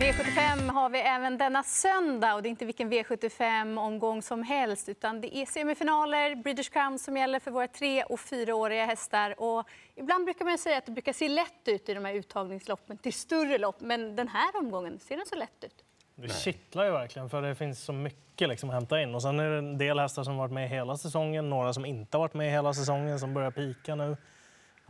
V75 0.00 0.70
har 0.70 0.90
vi 0.90 0.98
även 0.98 1.38
denna 1.38 1.62
söndag. 1.62 2.34
och 2.34 2.42
Det 2.42 2.48
är 2.48 2.50
inte 2.50 2.64
vilken 2.64 2.92
V75-omgång 2.92 4.22
som 4.22 4.42
helst. 4.42 4.88
utan 4.88 5.20
Det 5.20 5.36
är 5.36 5.46
semifinaler, 5.46 6.34
British 6.34 6.72
Crown, 6.72 6.98
som 6.98 7.16
gäller 7.16 7.40
för 7.40 7.50
våra 7.50 7.68
tre 7.68 8.02
och 8.02 8.20
fyraåriga 8.20 8.84
hästar. 8.86 9.40
Och 9.40 9.68
ibland 9.94 10.24
brukar 10.24 10.44
man 10.44 10.58
säga 10.58 10.78
att 10.78 10.86
det 10.86 10.92
brukar 10.92 11.12
se 11.12 11.28
lätt 11.28 11.68
ut 11.68 11.88
i 11.88 11.94
de 11.94 12.04
här 12.04 12.14
uttagningsloppen 12.14 12.98
till 12.98 13.12
större 13.12 13.58
lopp. 13.58 13.80
Men 13.80 14.16
den 14.16 14.28
här 14.28 14.56
omgången 14.58 14.98
ser 14.98 15.16
den 15.16 15.26
så 15.26 15.36
lätt 15.36 15.64
ut. 15.64 15.84
Det 16.14 16.34
kittlar 16.34 16.84
ju 16.84 16.90
verkligen, 16.90 17.30
för 17.30 17.42
det 17.42 17.54
finns 17.54 17.84
så 17.84 17.92
mycket 17.92 18.48
liksom 18.48 18.68
att 18.68 18.74
hämta 18.74 19.02
in. 19.02 19.14
Och 19.14 19.22
sen 19.22 19.40
är 19.40 19.50
det 19.50 19.58
en 19.58 19.78
del 19.78 19.98
hästar 19.98 20.22
som 20.22 20.36
varit 20.36 20.52
med 20.52 20.68
hela 20.68 20.96
säsongen, 20.96 21.50
några 21.50 21.72
som 21.72 21.84
inte 21.84 22.16
har 22.16 22.20
varit 22.20 22.34
med 22.34 22.50
hela 22.52 22.74
säsongen, 22.74 23.18
som 23.18 23.34
börjar 23.34 23.50
pika 23.50 23.94
nu. 23.94 24.16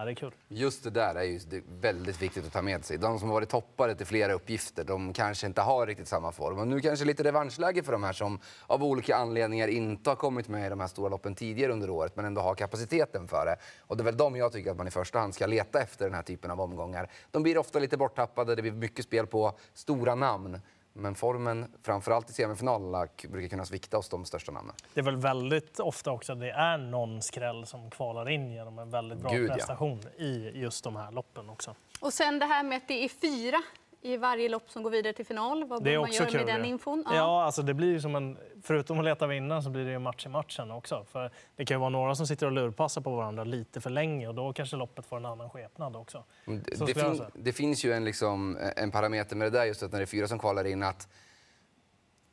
Ja, 0.01 0.05
det 0.05 0.11
är 0.11 0.15
kul. 0.15 0.35
Just 0.49 0.85
det 0.85 0.91
där 0.91 1.15
är 1.15 1.23
ju 1.23 1.41
väldigt 1.81 2.23
viktigt 2.23 2.47
att 2.47 2.53
ta 2.53 2.63
med 2.63 2.85
sig. 2.85 2.99
De 2.99 3.19
som 3.19 3.29
har 3.29 3.35
varit 3.35 3.49
toppare 3.49 3.95
till 3.95 4.07
flera 4.07 4.33
uppgifter, 4.33 4.85
de 4.85 5.13
kanske 5.13 5.47
inte 5.47 5.61
har 5.61 5.87
riktigt 5.87 6.09
samma 6.09 6.33
form. 6.33 6.59
Och 6.59 6.69
nu 6.69 6.81
kanske 6.81 7.05
lite 7.05 7.23
revanschläge 7.23 7.83
för 7.83 7.93
de 7.93 8.03
här 8.03 8.13
som 8.13 8.41
av 8.67 8.85
olika 8.85 9.17
anledningar 9.17 9.69
inte 9.69 10.11
har 10.11 10.17
kommit 10.17 10.49
med 10.49 10.67
i 10.67 10.69
de 10.69 10.81
här 10.81 10.87
stora 10.87 11.09
loppen 11.09 11.35
tidigare 11.35 11.73
under 11.73 11.91
året, 11.91 12.17
men 12.17 12.25
ändå 12.25 12.41
har 12.41 12.55
kapaciteten 12.55 13.29
för 13.29 13.47
det. 13.47 13.57
Och 13.81 13.97
det 13.97 14.03
är 14.03 14.05
väl 14.05 14.17
de 14.17 14.37
jag 14.37 14.53
tycker 14.53 14.71
att 14.71 14.77
man 14.77 14.89
i 14.89 14.91
första 14.91 15.19
hand 15.19 15.35
ska 15.35 15.47
leta 15.47 15.81
efter 15.81 16.05
den 16.05 16.15
här 16.15 16.23
typen 16.23 16.51
av 16.51 16.61
omgångar. 16.61 17.11
De 17.31 17.43
blir 17.43 17.59
ofta 17.59 17.79
lite 17.79 17.97
borttappade, 17.97 18.55
det 18.55 18.63
blir 18.63 18.73
mycket 18.73 19.05
spel 19.05 19.27
på 19.27 19.59
stora 19.75 20.15
namn. 20.15 20.61
Men 20.93 21.15
formen, 21.15 21.73
framförallt 21.83 22.31
i 22.31 22.33
semifinalerna, 22.33 23.07
brukar 23.29 23.49
kunna 23.49 23.65
svikta 23.65 23.97
hos 23.97 24.09
de 24.09 24.25
största 24.25 24.53
namnen. 24.53 24.75
Det 24.95 25.01
är 25.01 25.05
väl 25.05 25.17
väldigt 25.17 25.81
ofta 25.81 26.11
också 26.11 26.33
att 26.33 26.41
det 26.41 26.51
är 26.51 26.79
någon 26.79 27.23
skräll 27.23 27.67
som 27.67 27.91
kvalar 27.91 28.29
in 28.29 28.51
genom 28.51 28.79
en 28.79 28.91
väldigt 28.91 29.19
bra 29.19 29.31
Gud, 29.31 29.51
prestation 29.51 30.01
ja. 30.05 30.25
i 30.25 30.53
just 30.55 30.85
de 30.85 30.97
här 30.97 31.13
loppen 31.13 31.51
också. 31.51 31.75
Och 32.01 32.13
sen 32.13 32.39
det 32.39 32.47
här 32.47 32.63
med 32.63 32.77
att 32.77 32.89
det 32.89 33.05
är 33.05 33.09
fyra 33.09 33.63
i 34.01 34.17
varje 34.17 34.49
lopp 34.49 34.71
som 34.71 34.83
går 34.83 34.91
vidare 34.91 35.13
till 35.13 35.27
final. 35.27 35.65
Vad 35.65 35.85
det 35.85 35.95
är 35.95 35.99
man 35.99 36.11
göra 36.11 36.33
med 36.33 36.47
den 36.47 36.65
infon? 36.65 37.05
Ja. 37.07 37.17
ja, 37.17 37.45
alltså 37.45 37.63
det 37.63 37.75
blir 37.75 37.99
som 37.99 38.17
en, 38.17 38.39
förutom 38.63 38.99
att 38.99 39.05
leta 39.05 39.27
vinnaren 39.27 39.63
så 39.63 39.71
blir 39.71 39.85
det 39.85 39.91
ju 39.91 39.99
match 39.99 40.27
i 40.27 40.29
matchen 40.29 40.71
också. 40.71 41.07
För 41.13 41.31
det 41.57 41.65
kan 41.65 41.75
ju 41.75 41.79
vara 41.79 41.91
några 41.91 42.15
som 42.15 42.27
sitter 42.27 42.47
och 42.47 42.53
lurpassar 42.53 43.01
på 43.01 43.17
varandra 43.17 43.45
lite 43.45 43.81
för 43.81 43.91
länge 43.91 44.29
och 44.29 44.35
då 44.35 44.53
kanske 44.53 44.77
loppet 44.77 45.07
får 45.07 45.17
en 45.17 45.27
annan 45.27 45.51
skepnad 45.51 45.97
också. 45.97 46.25
Det, 46.45 46.87
det, 46.87 46.95
fin, 46.95 47.23
det, 47.35 47.53
finns 47.53 47.85
ju 47.85 47.93
en, 47.93 48.05
liksom, 48.05 48.59
en 48.77 48.91
parameter 48.91 49.37
med 49.37 49.53
det 49.53 49.59
där 49.59 49.65
just 49.65 49.83
att 49.83 49.93
när 49.93 49.99
det 49.99 50.05
är 50.05 50.07
fyra 50.07 50.29
som 50.29 50.39
kvalar 50.39 50.67
in 50.67 50.83
att 50.83 51.09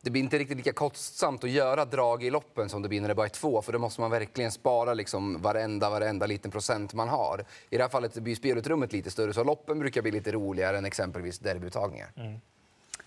det 0.05 0.11
blir 0.11 0.21
inte 0.21 0.37
riktigt 0.37 0.57
lika 0.57 0.73
kostsamt 0.73 1.43
att 1.43 1.49
göra 1.49 1.85
drag 1.85 2.23
i 2.23 2.29
loppen 2.29 2.69
som 2.69 2.81
det 2.81 2.89
blir 2.89 3.01
när 3.01 3.07
det 3.07 3.15
bara 3.15 3.25
är 3.25 3.29
två. 3.29 3.61
För 3.61 3.73
då 3.73 3.79
måste 3.79 4.01
man 4.01 4.11
verkligen 4.11 4.51
spara 4.51 4.93
liksom 4.93 5.41
varenda, 5.41 5.89
varenda 5.89 6.25
liten 6.25 6.51
procent 6.51 6.93
man 6.93 7.09
har. 7.09 7.45
I 7.69 7.77
det 7.77 7.83
här 7.83 7.89
fallet 7.89 8.13
blir 8.13 8.35
spelutrymmet 8.35 8.93
lite 8.93 9.11
större, 9.11 9.33
så 9.33 9.43
loppen 9.43 9.79
brukar 9.79 10.01
bli 10.01 10.11
lite 10.11 10.31
roligare 10.31 10.77
än 10.77 10.85
exempelvis 10.85 11.39
derbyuttagningar. 11.39 12.11
Mm. 12.15 12.39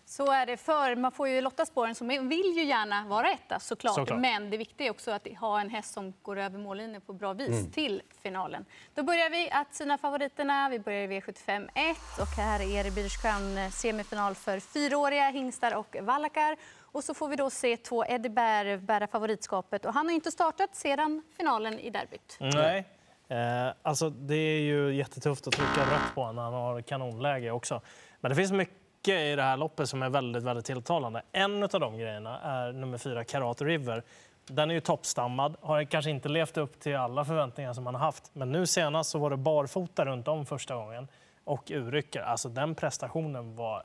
Så 0.09 0.33
är 0.33 0.47
det, 0.47 0.57
för 0.57 0.97
man 0.97 1.13
får 1.13 1.29
ju 1.29 1.41
lotta 1.41 1.67
spåren 1.67 1.95
som 1.95 2.09
vill 2.09 2.53
ju 2.57 2.65
gärna 2.65 3.05
vara 3.05 3.31
etta 3.31 3.61
såklart. 3.61 3.95
såklart. 3.95 4.21
Men 4.21 4.51
det 4.51 4.57
viktiga 4.57 4.87
är 4.87 4.91
också 4.91 5.11
att 5.11 5.29
ha 5.41 5.61
en 5.61 5.71
häst 5.71 5.95
som 5.95 6.13
går 6.23 6.39
över 6.39 6.59
mållinjen 6.59 7.01
på 7.01 7.13
bra 7.13 7.33
vis 7.33 7.49
mm. 7.49 7.71
till 7.71 8.03
finalen. 8.23 8.65
Då 8.95 9.03
börjar 9.03 9.31
vi 9.31 9.51
att 9.51 9.75
syna 9.75 9.99
favoriterna. 9.99 10.69
Vi 10.69 10.79
börjar 10.79 11.03
i 11.03 11.21
V75 11.21 11.69
1 11.75 11.97
och 12.21 12.27
här 12.27 12.61
är 12.61 12.85
det 12.85 12.91
British 12.91 13.23
Crown 13.23 13.71
semifinal 13.71 14.35
för 14.35 14.61
fyraåriga 14.61 15.31
hingstar 15.31 15.75
och 15.75 15.97
vallakar. 16.03 16.57
Och 16.99 17.05
så 17.05 17.15
får 17.15 17.29
vi 17.29 17.37
då 17.37 17.51
se 17.51 17.77
två 17.77 18.05
Eddie 18.05 18.29
Bär 18.29 18.77
bära 18.77 19.07
favoritskapet. 19.07 19.85
Och 19.85 19.95
han 19.95 20.07
har 20.07 20.15
inte 20.15 20.31
startat 20.31 20.75
sedan 20.75 21.23
finalen 21.37 21.79
i 21.79 21.91
derbyt. 21.91 22.37
Nej. 22.41 22.85
Eh, 23.29 23.73
alltså, 23.83 24.11
det 24.11 24.35
är 24.35 24.61
ju 24.61 24.95
jättetufft 24.95 25.47
att 25.47 25.53
trycka 25.53 25.81
rött 25.81 26.15
på 26.15 26.25
honom. 26.25 26.45
Han 26.45 26.55
har 26.55 26.81
kanonläge 26.83 27.51
också. 27.51 27.81
Men 28.21 28.29
det 28.29 28.35
finns 28.35 28.53
mycket 28.53 29.15
i 29.15 29.37
det 29.37 29.43
här 29.43 29.57
loppet 29.57 29.89
som 29.89 30.03
är 30.03 30.09
väldigt, 30.09 30.43
väldigt 30.43 30.65
tilltalande. 30.65 31.23
En 31.33 31.63
av 31.63 31.69
de 31.69 31.99
grejerna 31.99 32.41
är 32.41 32.73
nummer 32.73 32.99
fyra, 32.99 33.25
Karat 33.25 33.63
River. 33.63 34.03
Den 34.47 34.71
är 34.71 34.75
ju 34.75 34.81
toppstammad, 34.81 35.57
har 35.61 35.85
kanske 35.85 36.11
inte 36.11 36.29
levt 36.29 36.57
upp 36.57 36.81
till 36.81 36.97
alla 36.97 37.25
förväntningar 37.25 37.73
som 37.73 37.85
man 37.85 37.95
har 37.95 38.03
haft. 38.03 38.31
Men 38.35 38.53
nu 38.53 38.67
senast 38.67 39.11
så 39.11 39.19
var 39.19 39.31
det 39.31 39.37
barfota 39.37 40.05
runt 40.05 40.29
om 40.29 40.47
första 40.47 40.75
gången 40.75 41.09
och 41.45 41.71
urrycker. 41.71 42.21
Alltså 42.21 42.49
den 42.49 42.75
prestationen 42.75 43.57
var 43.57 43.85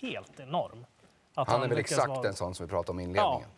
helt 0.00 0.40
enorm. 0.40 0.86
Att 1.40 1.48
han, 1.48 1.62
är 1.62 1.68
väl 1.68 1.78
exakt 1.78 2.08
vara... 2.08 2.28
en 2.28 2.34
sån 2.34 2.54
som 2.54 2.66
vi 2.66 2.70
pratade 2.70 2.90
om 2.90 3.00
i 3.00 3.02
inledningen. 3.02 3.48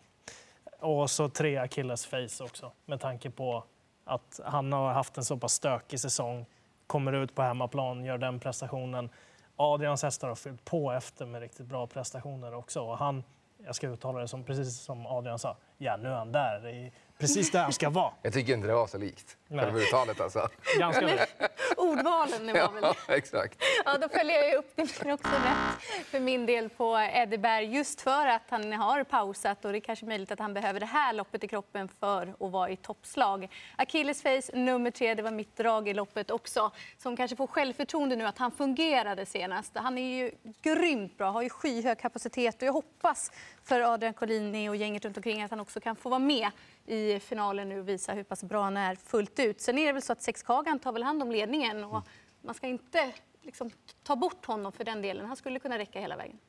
Ja. 0.79 0.87
Och 0.87 1.09
så 1.09 1.29
tre 1.29 1.57
Achilles 1.57 2.05
face 2.05 2.43
också, 2.43 2.71
med 2.85 2.99
tanke 2.99 3.29
på 3.29 3.63
att 4.05 4.39
han 4.45 4.73
har 4.73 4.93
haft 4.93 5.17
en 5.17 5.25
så 5.25 5.37
pass 5.37 5.53
stökig 5.53 5.99
säsong, 5.99 6.45
kommer 6.87 7.13
ut 7.13 7.35
på 7.35 7.41
hemmaplan, 7.41 8.05
gör 8.05 8.17
den 8.17 8.39
prestationen. 8.39 9.09
Adrians 9.55 10.03
hästar 10.03 10.27
har 10.27 10.35
fyllt 10.35 10.65
på 10.65 10.91
efter 10.91 11.25
med 11.25 11.41
riktigt 11.41 11.65
bra 11.65 11.87
prestationer 11.87 12.53
också. 12.53 12.81
Och 12.81 12.97
han, 12.97 13.23
jag 13.65 13.75
ska 13.75 13.87
uttala 13.87 14.19
det 14.19 14.27
som, 14.27 14.43
precis 14.43 14.79
som 14.79 15.05
Adrian 15.05 15.39
sa, 15.39 15.57
ja 15.77 15.97
nu 15.97 16.09
är 16.09 16.15
han 16.15 16.31
där 16.31 16.91
precis 17.17 17.51
där 17.51 17.63
han 17.63 17.73
ska 17.73 17.89
vara. 17.89 18.13
Jag 18.21 18.33
tycker 18.33 18.53
inte 18.53 18.67
det 18.67 18.73
var 18.73 18.87
så 18.87 18.97
likt. 18.97 19.37
Själva 19.49 19.79
uttalet 19.79 20.21
alltså. 20.21 20.49
Ganska 20.79 21.01
likt. 21.01 21.35
Ordvalen 21.77 22.47
var 22.47 22.71
väl... 22.71 22.83
Ja, 22.83 22.95
exakt. 23.07 23.63
Ja, 23.85 23.97
då 23.97 24.09
följer 24.09 24.43
jag 24.43 24.55
upp 24.55 24.71
det 24.75 24.99
blir 24.99 25.13
också 25.13 25.29
rätt 25.29 26.05
för 26.05 26.19
min 26.19 26.45
del 26.45 26.69
på 26.69 26.97
Eddie 27.13 27.37
Berg 27.37 27.75
just 27.75 28.01
för 28.01 28.27
att 28.27 28.41
han 28.49 28.73
har 28.73 29.03
pausat 29.03 29.65
och 29.65 29.71
det 29.71 29.77
är 29.77 29.79
kanske 29.79 30.05
möjligt 30.05 30.31
att 30.31 30.39
han 30.39 30.53
behöver 30.53 30.79
det 30.79 30.85
här 30.85 31.13
loppet 31.13 31.43
i 31.43 31.47
kroppen 31.47 31.89
för 31.99 32.33
att 32.39 32.51
vara 32.51 32.69
i 32.69 32.75
toppslag. 32.75 33.49
Achilles 33.75 34.51
nummer 34.53 34.91
tre, 34.91 35.13
det 35.13 35.21
var 35.21 35.31
mitt 35.31 35.57
drag 35.57 35.87
i 35.87 35.93
loppet 35.93 36.31
också. 36.31 36.71
Som 36.97 37.17
kanske 37.17 37.35
får 37.35 37.47
självförtroende 37.47 38.15
nu 38.15 38.25
att 38.25 38.37
han 38.37 38.51
fungerade 38.51 39.25
senast. 39.25 39.71
Han 39.75 39.97
är 39.97 40.15
ju 40.15 40.31
grymt 40.61 41.17
bra, 41.17 41.29
har 41.29 41.41
ju 41.41 41.49
skyhög 41.49 41.99
kapacitet 41.99 42.61
och 42.61 42.67
jag 42.67 42.73
hoppas 42.73 43.31
för 43.63 43.93
Adrian 43.93 44.13
Collini 44.13 44.69
och 44.69 44.75
gänget 44.75 45.05
runt 45.05 45.17
omkring 45.17 45.43
att 45.43 45.51
han 45.51 45.59
också 45.59 45.79
kan 45.79 45.95
få 45.95 46.09
vara 46.09 46.19
med 46.19 46.51
i 46.85 47.19
finalen 47.19 47.69
nu 47.69 47.79
och 47.79 47.89
visa 47.89 48.13
hur 48.13 48.23
pass 48.23 48.43
bra 48.43 48.63
han 48.63 48.77
är 48.77 48.95
fullt 48.95 49.39
ut. 49.39 49.61
Sen 49.61 49.77
är 49.77 49.87
det 49.87 49.93
väl 49.93 50.01
så 50.01 50.13
att 50.13 50.21
Sex 50.21 50.43
Kagan 50.43 50.79
tar 50.79 50.91
väl 50.91 51.03
hand 51.03 51.23
om 51.23 51.31
ledningen 51.31 51.83
och 51.83 52.07
man 52.41 52.55
ska 52.55 52.67
inte 52.67 53.13
liksom 53.41 53.71
ta 54.03 54.15
bort 54.15 54.45
honom 54.45 54.71
för 54.71 54.83
den 54.83 55.01
delen. 55.01 55.25
Han 55.25 55.35
skulle 55.35 55.59
kunna 55.59 55.77
räcka 55.77 55.99
hela 55.99 56.15
vägen. 56.15 56.39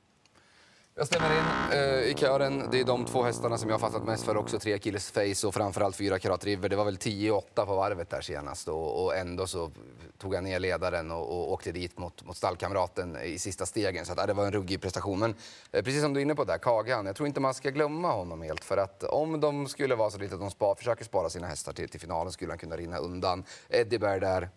Jag 0.96 1.06
stämmer 1.06 1.38
in 1.38 1.78
eh, 1.78 2.10
i 2.10 2.14
kören. 2.16 2.68
Det 2.70 2.80
är 2.80 2.84
de 2.84 3.04
två 3.04 3.22
hästarna 3.22 3.58
som 3.58 3.68
jag 3.68 3.74
har 3.74 3.80
fastnat 3.80 4.04
mest 4.04 4.24
för 4.24 4.36
också. 4.36 4.58
Tre 4.58 4.78
Killes 4.78 5.10
Face 5.10 5.46
och 5.46 5.54
framförallt 5.54 5.96
fyra 5.96 6.18
Karat 6.18 6.44
River. 6.44 6.68
Det 6.68 6.76
var 6.76 6.84
väl 6.84 6.96
10-8 6.96 7.66
på 7.66 7.76
varvet 7.76 8.10
där 8.10 8.20
senast 8.20 8.68
och, 8.68 9.04
och, 9.04 9.16
ändå 9.16 9.46
så 9.46 9.70
tog 10.18 10.34
han 10.34 10.44
ner 10.44 10.58
ledaren 10.58 11.10
och, 11.10 11.18
och 11.18 11.52
åkte 11.52 11.72
dit 11.72 11.98
mot, 11.98 12.24
mot 12.24 12.36
stallkamraten 12.36 13.16
i 13.22 13.38
sista 13.38 13.66
stegen. 13.66 14.06
Så 14.06 14.12
att, 14.12 14.18
ja, 14.18 14.26
det 14.26 14.32
var 14.32 14.44
en 14.44 14.52
ruggig 14.52 14.80
prestation. 14.80 15.18
Men 15.18 15.34
eh, 15.72 15.82
precis 15.84 16.02
som 16.02 16.14
du 16.14 16.20
är 16.20 16.22
inne 16.22 16.34
på 16.34 16.44
där, 16.44 16.58
Kagan. 16.58 17.06
Jag 17.06 17.16
tror 17.16 17.26
inte 17.26 17.40
man 17.40 17.54
ska 17.54 17.70
glömma 17.70 18.12
honom 18.12 18.42
helt. 18.42 18.64
För 18.64 18.76
att 18.76 19.04
om 19.04 19.40
de 19.40 19.68
skulle 19.68 19.94
vara 19.94 20.10
så 20.10 20.18
lite 20.18 20.34
att 20.34 20.40
de 20.40 20.50
spar, 20.50 20.74
försöker 20.74 21.04
spara 21.04 21.30
sina 21.30 21.46
hästar 21.46 21.72
till, 21.72 21.88
till 21.88 22.00
finalen 22.00 22.32
skulle 22.32 22.52
han 22.52 22.58
kunna 22.58 22.76
rinna 22.76 22.98
undan. 22.98 23.44
Eddie 23.68 23.98
Bear 23.98 24.20
där 24.20 24.50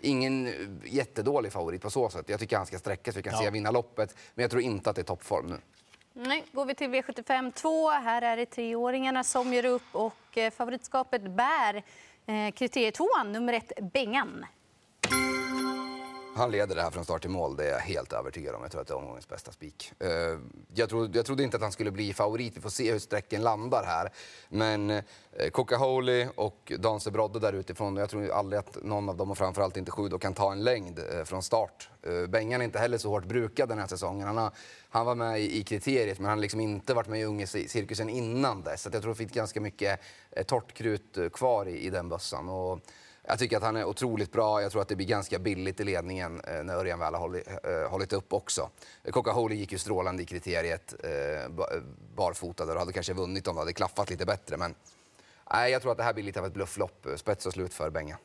ingen 0.00 0.52
jättedålig 0.84 1.52
favorit 1.52 1.82
på 1.82 1.90
så 1.90 2.10
sätt. 2.10 2.28
Jag 2.28 2.40
tycker 2.40 2.56
han 2.56 2.66
ska 2.66 2.78
sträcka 2.78 3.12
sig, 3.12 3.22
vi 3.22 3.30
kan 3.30 3.38
ja. 3.38 3.44
se 3.44 3.50
vinna 3.50 3.70
loppet. 3.70 4.14
Men 4.34 4.42
jag 4.42 4.50
tror 4.50 4.62
inte 4.62 4.90
att 4.90 4.96
det 4.96 5.02
är 5.02 5.04
toppform 5.04 5.46
nu. 5.46 5.56
Nej, 6.16 6.44
går 6.52 6.64
vi 6.64 6.74
till 6.74 6.90
V75 6.90 7.52
2. 7.52 7.90
Här 7.90 8.22
är 8.22 8.36
det 8.36 8.46
treåringarna 8.46 9.24
som 9.24 9.54
gör 9.54 9.64
upp 9.64 9.82
och 9.92 10.38
eh, 10.38 10.50
favoritskapet 10.50 11.22
bär 11.22 11.74
eh, 11.76 11.82
kriterietvåan 12.26 12.52
kriteriet 12.52 12.94
2, 12.94 13.06
nummer 13.22 13.52
ett, 13.52 13.72
Bengan. 13.92 14.46
Han 16.36 16.50
leder 16.50 16.74
det 16.74 16.82
här 16.82 16.90
från 16.90 17.04
start 17.04 17.20
till 17.20 17.30
mål, 17.30 17.56
det 17.56 17.64
är 17.64 17.72
jag 17.72 17.78
helt 17.78 18.12
övertygad 18.12 18.54
om. 18.54 18.62
Jag 18.62 18.70
tror 18.70 18.80
att 18.80 18.86
det 18.86 18.94
är 18.94 18.98
omgångens 18.98 19.28
bästa 19.28 19.52
spik. 19.52 19.92
Eh, 19.98 20.08
jag, 20.74 20.88
trodde, 20.88 21.18
jag 21.18 21.26
trodde 21.26 21.42
inte 21.42 21.56
att 21.56 21.62
han 21.62 21.72
skulle 21.72 21.90
bli 21.90 22.12
favorit. 22.12 22.56
Vi 22.56 22.60
får 22.60 22.70
se 22.70 22.92
hur 22.92 22.98
sträcken 22.98 23.42
landar 23.42 23.84
här. 23.84 24.12
Men 24.48 24.90
eh, 24.90 25.02
Coca 25.52 25.76
Holy 25.76 26.26
och 26.34 26.72
Danse 26.78 27.10
Brodde 27.10 27.38
där 27.38 27.52
utifrån. 27.52 27.96
Jag 27.96 28.10
tror 28.10 28.30
aldrig 28.30 28.58
att 28.58 28.82
någon 28.82 29.08
av 29.08 29.16
dem, 29.16 29.30
och 29.30 29.38
framförallt 29.38 29.76
inte 29.76 29.90
Sjudo, 29.90 30.18
kan 30.18 30.34
ta 30.34 30.52
en 30.52 30.64
längd 30.64 30.98
eh, 30.98 31.24
från 31.24 31.42
start. 31.42 31.90
Bengan 32.28 32.60
är 32.60 32.64
inte 32.64 32.78
heller 32.78 32.98
så 32.98 33.08
hårt 33.08 33.24
brukad 33.24 33.68
den 33.68 33.78
här 33.78 33.86
säsongen. 33.86 34.26
Han, 34.26 34.36
har, 34.36 34.50
han 34.88 35.06
var 35.06 35.14
med 35.14 35.40
i 35.40 35.62
kriteriet, 35.62 36.18
men 36.18 36.28
han 36.28 36.38
har 36.38 36.42
liksom 36.42 36.60
inte 36.60 36.94
varit 36.94 37.08
med 37.08 37.20
i 37.20 37.24
ungecirkusen 37.24 38.08
innan 38.08 38.62
dess. 38.62 38.82
Så 38.82 38.90
jag 38.92 39.02
tror 39.02 39.12
att 39.12 39.18
det 39.18 39.24
finns 39.24 39.32
ganska 39.32 39.60
mycket 39.60 40.00
torrt 40.46 40.72
krut 40.72 41.18
kvar 41.32 41.68
i, 41.68 41.86
i 41.86 41.90
den 41.90 42.08
bössan. 42.08 42.48
Och, 42.48 42.80
jag 43.26 43.38
tycker 43.38 43.56
att 43.56 43.62
han 43.62 43.76
är 43.76 43.84
otroligt 43.84 44.32
bra. 44.32 44.62
Jag 44.62 44.72
tror 44.72 44.82
att 44.82 44.88
det 44.88 44.96
blir 44.96 45.06
ganska 45.06 45.38
billigt 45.38 45.80
i 45.80 45.84
ledningen 45.84 46.40
eh, 46.40 46.64
när 46.64 46.74
Örjan 46.74 46.98
väl 46.98 47.14
har 47.14 47.42
eh, 47.64 47.90
hållit, 47.90 48.12
upp 48.12 48.32
också. 48.32 48.70
Coca-Cola 49.10 49.54
gick 49.54 49.72
ju 49.72 49.78
strålande 49.78 50.22
i 50.22 50.26
kriteriet 50.26 50.94
eh, 51.04 51.50
barfota. 51.50 51.80
barfotade 52.16 52.72
och 52.72 52.78
hade 52.78 52.92
kanske 52.92 53.12
vunnit 53.12 53.48
om 53.48 53.54
det 53.54 53.60
hade 53.60 53.72
klaffat 53.72 54.10
lite 54.10 54.26
bättre. 54.26 54.56
Men 54.56 54.74
nej, 55.52 55.72
jag 55.72 55.82
tror 55.82 55.92
att 55.92 55.98
det 55.98 56.04
här 56.04 56.14
blir 56.14 56.24
lite 56.24 56.40
av 56.40 56.46
ett 56.46 56.54
blufflopp. 56.54 57.06
Spets 57.16 57.46
och 57.46 57.52
slut 57.52 57.74
för 57.74 57.90
Bengan. 57.90 58.18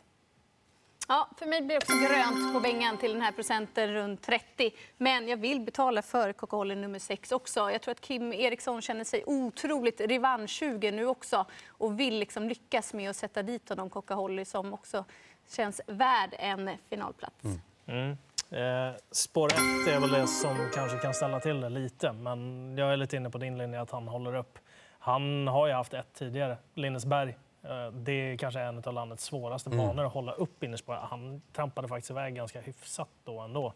Ja, 1.11 1.27
för 1.37 1.45
mig 1.45 1.61
blir 1.61 1.75
det 1.75 1.77
också 1.77 2.13
grönt 2.13 2.53
på 2.53 2.59
bängan 2.59 2.97
till 2.97 3.13
den 3.13 3.21
här 3.21 3.31
procenten 3.31 3.93
runt 3.93 4.21
30. 4.21 4.71
Men 4.97 5.27
jag 5.27 5.37
vill 5.37 5.61
betala 5.61 6.01
för 6.01 6.33
Coca-Cola 6.33 6.75
nummer 6.75 6.99
6 6.99 7.31
också. 7.31 7.71
Jag 7.71 7.81
tror 7.81 7.91
att 7.91 8.01
Kim 8.01 8.33
Eriksson 8.33 8.81
känner 8.81 9.03
sig 9.03 9.23
otroligt 9.25 10.01
revanschsugen 10.01 10.95
nu 10.95 11.05
också 11.05 11.45
och 11.67 11.99
vill 11.99 12.19
liksom 12.19 12.49
lyckas 12.49 12.93
med 12.93 13.09
att 13.09 13.15
sätta 13.15 13.43
dit 13.43 13.69
honom, 13.69 13.89
Coca-Cola, 13.89 14.45
som 14.45 14.73
också 14.73 15.05
känns 15.47 15.81
värd 15.87 16.29
en 16.39 16.69
finalplats. 16.89 17.43
Mm. 17.43 17.59
Mm. 17.87 18.17
Eh, 18.51 18.95
spår 19.11 19.47
1 19.47 19.53
är 19.87 19.99
väl 19.99 20.11
det 20.11 20.27
som 20.27 20.69
kanske 20.73 20.97
kan 20.97 21.13
ställa 21.13 21.39
till 21.39 21.61
det 21.61 21.69
lite, 21.69 22.11
men 22.11 22.77
jag 22.77 22.93
är 22.93 22.97
lite 22.97 23.15
inne 23.15 23.29
på 23.29 23.37
din 23.37 23.57
linje 23.57 23.81
att 23.81 23.91
han 23.91 24.07
håller 24.07 24.35
upp. 24.35 24.59
Han 24.99 25.47
har 25.47 25.67
ju 25.67 25.73
haft 25.73 25.93
ett 25.93 26.13
tidigare, 26.13 26.57
Lindesberg. 26.73 27.35
Eh, 27.63 27.91
det 27.91 28.11
är 28.11 28.37
kanske 28.37 28.59
en 28.59 28.83
av 28.85 28.93
landets 28.93 29.23
svåraste 29.23 29.69
Mm. 29.69 29.87
banor 29.87 30.05
att 30.05 30.13
hålla 30.13 30.31
upp 30.31 30.63
innerspår. 30.63 30.93
Han 30.93 31.41
trampade 31.53 31.87
faktiskt 31.87 32.11
iväg 32.11 32.35
ganska 32.35 32.61
hyfsat 32.61 33.09
då 33.23 33.39
ändå. 33.39 33.73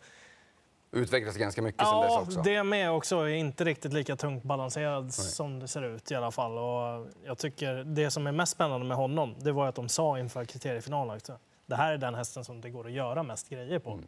Utvecklas 0.91 1.37
ganska 1.37 1.61
mycket 1.61 1.87
sen 1.87 2.01
dess 2.01 2.11
Ja, 2.11 2.21
också. 2.21 2.41
det 2.41 2.63
med 2.63 2.91
också 2.91 3.15
är 3.17 3.27
inte 3.27 3.63
riktigt 3.63 3.93
lika 3.93 4.15
tungt 4.15 4.43
balanserad 4.43 5.13
som 5.13 5.59
det 5.59 5.67
ser 5.67 5.81
ut 5.81 6.11
i 6.11 6.15
alla 6.15 6.31
fall. 6.31 6.57
Och 6.57 7.07
jag 7.25 7.37
tycker 7.37 7.83
det 7.83 8.11
som 8.11 8.27
är 8.27 8.31
mest 8.31 8.51
spännande 8.51 8.85
med 8.85 8.97
honom, 8.97 9.35
det 9.39 9.51
var 9.51 9.67
att 9.67 9.75
de 9.75 9.89
sa 9.89 10.19
inför 10.19 10.45
kriteriefinalen 10.45 11.15
också. 11.15 11.37
Det 11.65 11.75
här 11.75 11.93
är 11.93 11.97
den 11.97 12.15
hästen 12.15 12.43
som 12.43 12.61
det 12.61 12.69
går 12.69 12.85
att 12.85 12.91
göra 12.91 13.23
mest 13.23 13.49
grejer 13.49 13.79
på. 13.79 13.91
Mm. 13.91 14.07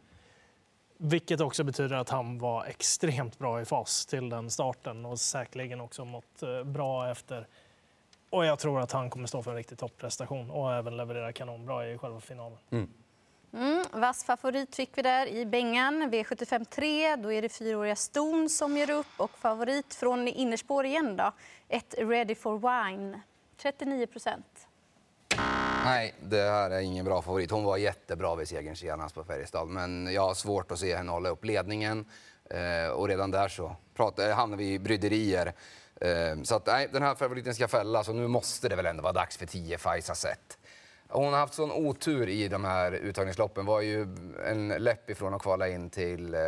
Vilket 0.98 1.40
också 1.40 1.64
betyder 1.64 1.96
att 1.96 2.08
han 2.08 2.38
var 2.38 2.64
extremt 2.64 3.38
bra 3.38 3.60
i 3.60 3.64
fas 3.64 4.06
till 4.06 4.28
den 4.28 4.50
starten 4.50 5.06
och 5.06 5.20
säkerligen 5.20 5.80
också 5.80 6.04
mått 6.04 6.42
eh, 6.42 6.64
bra 6.64 7.10
efter. 7.10 7.46
Och 8.30 8.46
jag 8.46 8.58
tror 8.58 8.80
att 8.80 8.92
han 8.92 9.10
kommer 9.10 9.26
stå 9.26 9.42
för 9.42 9.50
en 9.50 9.56
riktig 9.56 9.78
topprestation 9.78 10.50
och 10.50 10.74
även 10.74 10.96
leverera 10.96 11.32
kanonbra 11.32 11.88
i 11.88 11.98
själva 11.98 12.20
finalen. 12.20 12.58
Mm, 13.52 13.84
vass 13.92 14.24
favorit 14.24 14.76
fick 14.76 14.98
vi 14.98 15.02
där 15.02 15.26
i 15.26 15.46
Bengan. 15.46 16.02
V75 16.12 16.64
3, 16.64 17.16
då 17.16 17.32
är 17.32 17.42
det 17.42 17.48
fyraåriga 17.48 17.96
Ston 17.96 18.48
som 18.48 18.76
ger 18.76 18.90
upp. 18.90 19.06
Och 19.16 19.30
favorit 19.30 19.94
från 19.94 20.28
innerspår 20.28 20.84
igen 20.86 21.16
då, 21.16 21.32
ett 21.68 21.94
Ready 21.98 22.34
for 22.34 22.58
Wine. 22.58 23.20
39 23.56 24.06
procent. 24.06 24.66
Nej, 25.84 26.14
det 26.22 26.42
här 26.42 26.70
är 26.70 26.80
ingen 26.80 27.04
bra 27.04 27.22
favorit. 27.22 27.50
Hon 27.50 27.64
var 27.64 27.76
jättebra 27.76 28.34
vid 28.34 28.48
segern 28.48 28.76
senast 28.76 29.14
på 29.14 29.24
Färjestad, 29.24 29.68
men 29.68 30.12
jag 30.12 30.22
har 30.22 30.34
svårt 30.34 30.70
att 30.70 30.78
se 30.78 30.96
henne 30.96 31.12
hålla 31.12 31.28
upp 31.28 31.44
ledningen. 31.44 32.04
Eh, 32.50 32.90
och 32.90 33.08
redan 33.08 33.30
där 33.30 33.48
så 33.48 33.76
eh, 34.18 34.28
hamnar 34.28 34.56
vi 34.56 34.72
i 34.72 34.78
bryderier. 34.78 35.52
Eh, 36.00 36.42
så 36.42 36.54
att, 36.54 36.66
nej, 36.66 36.88
den 36.92 37.02
här 37.02 37.14
favoriten 37.14 37.54
ska 37.54 37.68
fällas 37.68 38.08
och 38.08 38.14
nu 38.14 38.28
måste 38.28 38.68
det 38.68 38.76
väl 38.76 38.86
ändå 38.86 39.02
vara 39.02 39.12
dags 39.12 39.36
för 39.36 39.46
10 39.46 39.78
Faiza 39.78 40.14
Zet. 40.14 40.58
Hon 41.08 41.32
har 41.32 41.40
haft 41.40 41.54
sån 41.54 41.72
otur 41.72 42.28
i 42.28 42.48
de 42.48 42.64
här 42.64 42.92
uttagningsloppen. 42.92 43.66
var 43.66 43.80
ju 43.80 44.02
en 44.46 44.68
läpp 44.68 45.10
ifrån 45.10 45.34
att 45.34 45.42
kvala 45.42 45.68
in 45.68 45.90
till 45.90 46.34
eh, 46.34 46.40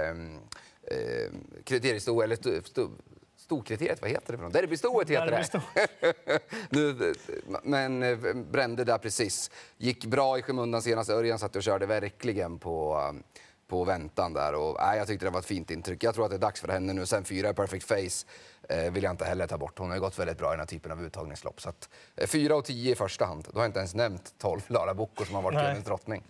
eh, 0.82 1.30
kriteriesto, 1.64 2.20
eller 2.20 2.36
sto, 2.36 2.62
sto, 2.64 2.90
storkriteriet, 3.36 4.00
vad 4.00 4.10
heter 4.10 4.32
det 4.32 4.38
för 4.38 4.44
något? 4.44 4.52
Derbystoet 4.52 5.10
heter 5.10 5.60
det. 5.80 6.40
Nu, 6.70 7.14
men 7.62 8.02
eh, 8.02 8.34
brände 8.34 8.84
där 8.84 8.98
precis. 8.98 9.50
Gick 9.76 10.04
bra 10.04 10.38
i 10.38 10.42
skymundan 10.42 10.82
senast. 10.82 11.10
Örjan 11.10 11.38
satt 11.38 11.56
och 11.56 11.62
körde 11.62 11.86
verkligen 11.86 12.58
på, 12.58 12.96
eh, 12.96 13.38
på 13.68 13.84
väntan 13.84 14.32
där. 14.32 14.54
Och, 14.54 14.76
nej, 14.80 14.98
jag 14.98 15.06
tyckte 15.06 15.26
det 15.26 15.30
var 15.30 15.40
ett 15.40 15.46
fint 15.46 15.70
intryck. 15.70 16.04
Jag 16.04 16.14
tror 16.14 16.24
att 16.24 16.30
det 16.30 16.36
är 16.36 16.40
dags 16.40 16.60
för 16.60 16.68
henne 16.68 16.92
nu. 16.92 17.06
Sen 17.06 17.24
fyra 17.24 17.50
i 17.50 17.54
perfect 17.54 17.88
face 17.88 18.26
eh, 18.68 18.92
vill 18.92 19.02
jag 19.02 19.10
inte 19.10 19.24
heller 19.24 19.46
ta 19.46 19.58
bort. 19.58 19.78
Hon 19.78 19.88
har 19.88 19.96
ju 19.96 20.00
gått 20.00 20.18
väldigt 20.18 20.38
bra 20.38 20.48
i 20.48 20.52
den 20.52 20.58
här 20.58 20.66
typen 20.66 20.92
av 20.92 21.02
uttagningslopp. 21.02 21.60
Så 21.60 21.68
att, 21.68 21.88
eh, 22.16 22.26
fyra 22.26 22.56
och 22.56 22.64
tio 22.64 22.92
i 22.92 22.94
första 22.94 23.24
hand. 23.24 23.44
Då 23.52 23.58
har 23.58 23.64
jag 23.64 23.68
inte 23.68 23.78
ens 23.78 23.94
nämnt 23.94 24.34
tolv 24.38 24.60
Lara 24.66 24.94
Bocco 24.94 25.24
som 25.24 25.34
har 25.34 25.42
varit 25.42 25.58
kvällens 25.58 25.84
drottning. 25.84 26.22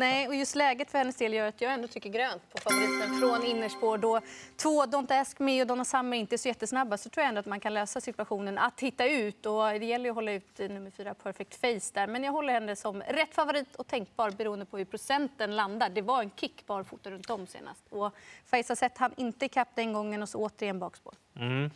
Nej, 0.00 0.28
och 0.28 0.34
just 0.34 0.54
läget 0.54 0.90
för 0.90 0.98
hennes 0.98 1.16
del 1.16 1.34
gör 1.34 1.48
att 1.48 1.60
jag 1.60 1.72
ändå 1.72 1.88
tycker 1.88 2.10
grönt 2.10 2.42
på 2.50 2.58
favoriten 2.58 3.20
från 3.20 3.44
innerspår. 3.44 3.98
Då 3.98 4.20
två 4.56 4.84
Don't 4.84 5.20
Ask 5.20 5.38
Me 5.38 5.60
och 5.60 5.66
Donna 5.66 5.84
Summer 5.84 6.16
inte 6.16 6.34
är 6.34 6.36
så 6.36 6.48
jättesnabba 6.48 6.96
så 6.96 7.10
tror 7.10 7.22
jag 7.22 7.28
ändå 7.28 7.38
att 7.38 7.46
man 7.46 7.60
kan 7.60 7.74
lösa 7.74 8.00
situationen 8.00 8.58
att 8.58 8.80
hitta 8.80 9.06
ut. 9.08 9.46
Och 9.46 9.62
det 9.62 9.84
gäller 9.84 10.04
ju 10.04 10.10
att 10.10 10.14
hålla 10.14 10.32
ut 10.32 10.58
nummer 10.58 10.90
fyra 10.90 11.14
Perfect 11.14 11.54
Face 11.54 11.92
där. 11.94 12.06
Men 12.06 12.24
jag 12.24 12.32
håller 12.32 12.52
henne 12.52 12.76
som 12.76 13.02
rätt 13.02 13.34
favorit 13.34 13.76
och 13.76 13.86
tänkbar 13.86 14.30
beroende 14.30 14.64
på 14.64 14.78
hur 14.78 14.84
procenten 14.84 15.56
landar. 15.56 15.90
Det 15.90 16.02
var 16.02 16.22
en 16.22 16.30
kick 16.36 16.66
barfota 16.66 17.10
runt 17.10 17.30
om 17.30 17.46
senast. 17.46 17.84
Och 17.90 18.14
Faiza 18.44 18.76
sett 18.76 18.98
han 18.98 19.12
inte 19.16 19.46
ikapp 19.46 19.68
den 19.74 19.92
gången 19.92 20.22
och 20.22 20.28
så 20.28 20.38
återigen 20.38 20.78
bakspår. 20.78 21.14
Mm. 21.36 21.70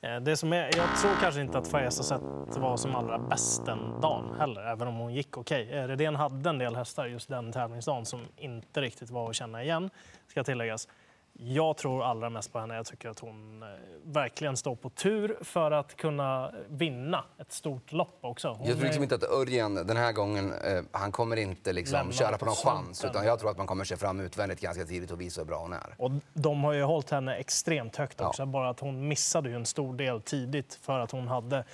Eh, 0.00 0.20
det 0.20 0.36
som 0.36 0.52
är, 0.52 0.64
jag 0.64 1.00
tror 1.00 1.20
kanske 1.20 1.40
inte 1.40 1.58
att 1.58 1.68
Faiza 1.68 2.02
sett 2.02 2.22
var 2.56 2.76
som 2.76 2.94
allra 2.94 3.18
bäst 3.18 3.66
den 3.66 4.00
dagen 4.00 4.34
heller, 4.38 4.62
även 4.62 4.88
om 4.88 4.94
hon 4.94 5.14
gick 5.14 5.36
okej. 5.36 5.66
Okay. 5.66 5.86
Redén 5.86 6.16
hade 6.16 6.50
en 6.50 6.58
del 6.58 6.76
hästar 6.76 7.06
just 7.06 7.28
den 7.28 7.52
tävlingsdagen 7.52 8.04
som 8.04 8.20
inte 8.36 8.80
riktigt 8.80 9.10
var 9.10 9.30
att 9.30 9.36
känna 9.36 9.62
igen, 9.62 9.90
ska 10.26 10.44
tilläggas. 10.44 10.88
Jag 11.40 11.76
tror 11.76 12.04
allra 12.04 12.30
mest 12.30 12.52
på 12.52 12.58
henne. 12.58 12.74
Jag 12.76 12.86
tycker 12.86 13.08
att 13.08 13.18
hon 13.18 13.62
eh, 13.62 13.68
verkligen 14.04 14.56
står 14.56 14.76
på 14.76 14.90
tur 14.90 15.38
för 15.42 15.70
att 15.70 15.96
kunna 15.96 16.52
vinna 16.68 17.24
ett 17.38 17.52
stort 17.52 17.92
lopp 17.92 18.18
också. 18.20 18.48
Hon 18.48 18.66
Jag 18.66 18.76
tror 18.76 18.84
liksom 18.84 19.02
är- 19.02 19.04
inte 19.04 19.14
att 19.14 19.22
Örjan 19.32 19.74
den 19.74 19.96
här 19.96 20.12
gången, 20.12 20.52
eh, 20.52 20.82
han 20.92 21.12
kommer 21.12 21.36
inte 21.36 21.72
liksom 21.72 22.12
köra 22.12 22.38
på 22.38 22.44
någon 22.44 22.54
chans. 22.54 23.04
Utan 23.04 23.26
jag 23.26 23.38
tror 23.38 23.50
att 23.50 23.58
man 23.58 23.66
kommer 23.66 23.84
se 23.84 23.96
fram 23.96 24.20
utvändigt 24.20 24.60
ganska 24.60 24.84
tidigt 24.84 25.10
och 25.10 25.20
visa 25.20 25.40
hur 25.40 25.46
bra 25.46 25.58
hon 25.58 25.72
är. 25.72 25.94
Och 25.98 26.10
de 26.34 26.64
har 26.64 26.72
ju 26.72 26.82
hållit 26.82 27.10
henne 27.10 27.34
extremt 27.36 27.96
högt 27.96 28.16
Ja. 28.20 28.28
också. 28.28 28.46
Bara 28.46 28.68
att 28.68 28.80
hon 28.80 29.08
missade 29.08 29.48
ju 29.48 29.54
en 29.54 29.66
stor 29.66 29.94
del 29.96 30.20
tidigt 30.22 30.78
för 30.82 30.98
att 30.98 31.10
hon 31.10 31.28
hade 31.28 31.64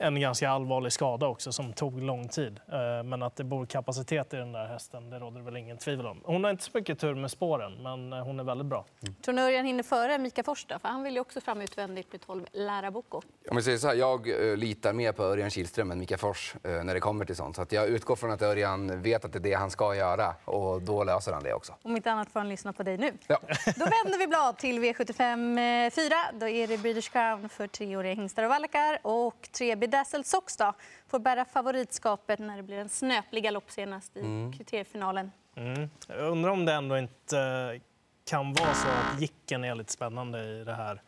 en 0.00 0.20
ganska 0.20 0.50
allvarlig 0.50 0.92
skada 0.92 1.26
också 1.26 1.52
som 1.52 1.72
tog 1.72 2.02
lång 2.02 2.28
tid. 2.28 2.60
Eh, 2.72 3.02
Men 3.04 3.22
att 3.22 3.36
det 3.36 3.44
bor 3.44 3.66
kapacitet 3.66 4.34
i 4.34 4.36
den 4.36 4.52
där 4.52 4.66
hästen, 4.66 5.10
det 5.10 5.18
råder 5.18 5.40
väl 5.40 5.56
ingen 5.56 5.78
tvivel 5.78 6.06
om. 6.06 6.20
Hon 6.24 6.44
har 6.44 6.50
inte 6.50 6.64
så 6.64 6.70
mycket 6.74 6.98
tur 6.98 7.14
med 7.14 7.30
spåren, 7.30 7.82
men 7.82 8.12
eh, 8.12 8.24
hon 8.24 8.40
är 8.40 8.44
väldigt 8.44 8.66
bra. 8.66 8.84
Tror 9.24 9.34
ni 9.34 9.42
Örjan 9.42 9.64
hinner 9.66 9.82
före 9.82 10.18
Mika 10.18 10.42
Fors 10.42 10.64
då? 10.68 10.78
För 10.78 10.88
han 10.88 11.02
vill 11.02 11.14
ju 11.14 11.20
också 11.20 11.40
fram 11.40 11.60
utvändigt 11.60 12.12
med 12.12 12.20
12 12.26 12.46
Lara 12.52 12.90
Bocco. 12.90 13.20
Om 13.50 13.56
vi 13.56 13.62
säger 13.62 13.78
så 13.78 13.88
här, 13.88 13.94
jag 13.94 14.50
eh, 14.50 14.56
litar 14.56 14.92
mer 14.92 15.12
på 15.12 15.22
Örjan 15.22 15.50
Kihlström 15.50 15.90
än 15.90 15.98
Mika 15.98 16.18
Fors 16.18 16.54
när 16.62 16.94
det 16.94 17.00
kommer 17.00 17.24
till 17.24 17.36
sånt. 17.36 17.56
Så 17.56 17.62
att 17.62 17.72
jag 17.72 17.88
utgår 17.88 18.16
från 18.16 18.30
att 18.30 18.42
Örjan 18.42 19.02
vet 19.02 19.24
att 19.24 19.32
det 19.32 19.38
är 19.38 19.40
det 19.40 19.54
han 19.54 19.70
ska 19.70 19.94
göra 19.94 20.34
och 20.44 20.82
då 20.82 21.04
löser 21.04 21.32
han 21.32 21.42
det 21.42 21.54
också. 21.54 21.74
Om 21.82 21.96
inte 21.96 22.12
annat 22.12 22.30
får 22.30 22.40
han 22.40 22.48
lyssna 22.48 22.72
på 22.72 22.82
dig 22.82 22.98
nu. 22.98 23.12
Ja. 23.26 23.38
Då 23.76 23.84
vänder 23.84 24.18
vi 24.18 24.26
blad 24.26 24.58
till 24.58 24.78
V75 24.80 25.90
4. 25.90 26.14
Då 26.32 26.48
är 26.48 26.66
det 26.66 26.78
British 26.78 27.12
Crown 27.12 27.48
för 27.48 27.66
treåriga 27.66 28.14
hingstar 28.14 28.42
och 28.42 28.48
valkar. 28.50 28.98
Och 29.02 29.48
tre 29.52 29.76
Bedazzled 29.90 30.26
Sox 30.26 30.56
då 30.56 30.72
får 31.08 31.18
bära 31.18 31.44
favoritskapet 31.44 32.38
när 32.38 32.56
det 32.56 32.62
blir 32.62 32.78
en 32.78 32.88
snöplig 32.88 33.44
galopp 33.44 33.70
senast 33.70 34.16
i 34.16 34.52
kriteriefinalen. 34.56 35.32
Mm. 35.54 35.90
Jag 36.08 36.18
undrar 36.18 36.50
om 36.50 36.64
det 36.64 36.72
ändå 36.72 36.98
inte 36.98 37.38
eh, 37.38 37.80
kan 38.24 38.52
vara 38.52 38.74
så 38.74 38.88
att 38.88 39.20
Jicken 39.20 39.64
är 39.64 39.74
lite 39.74 39.92
spännande 39.92 40.44
i 40.44 40.64
det 40.64 40.74
här 40.74 41.02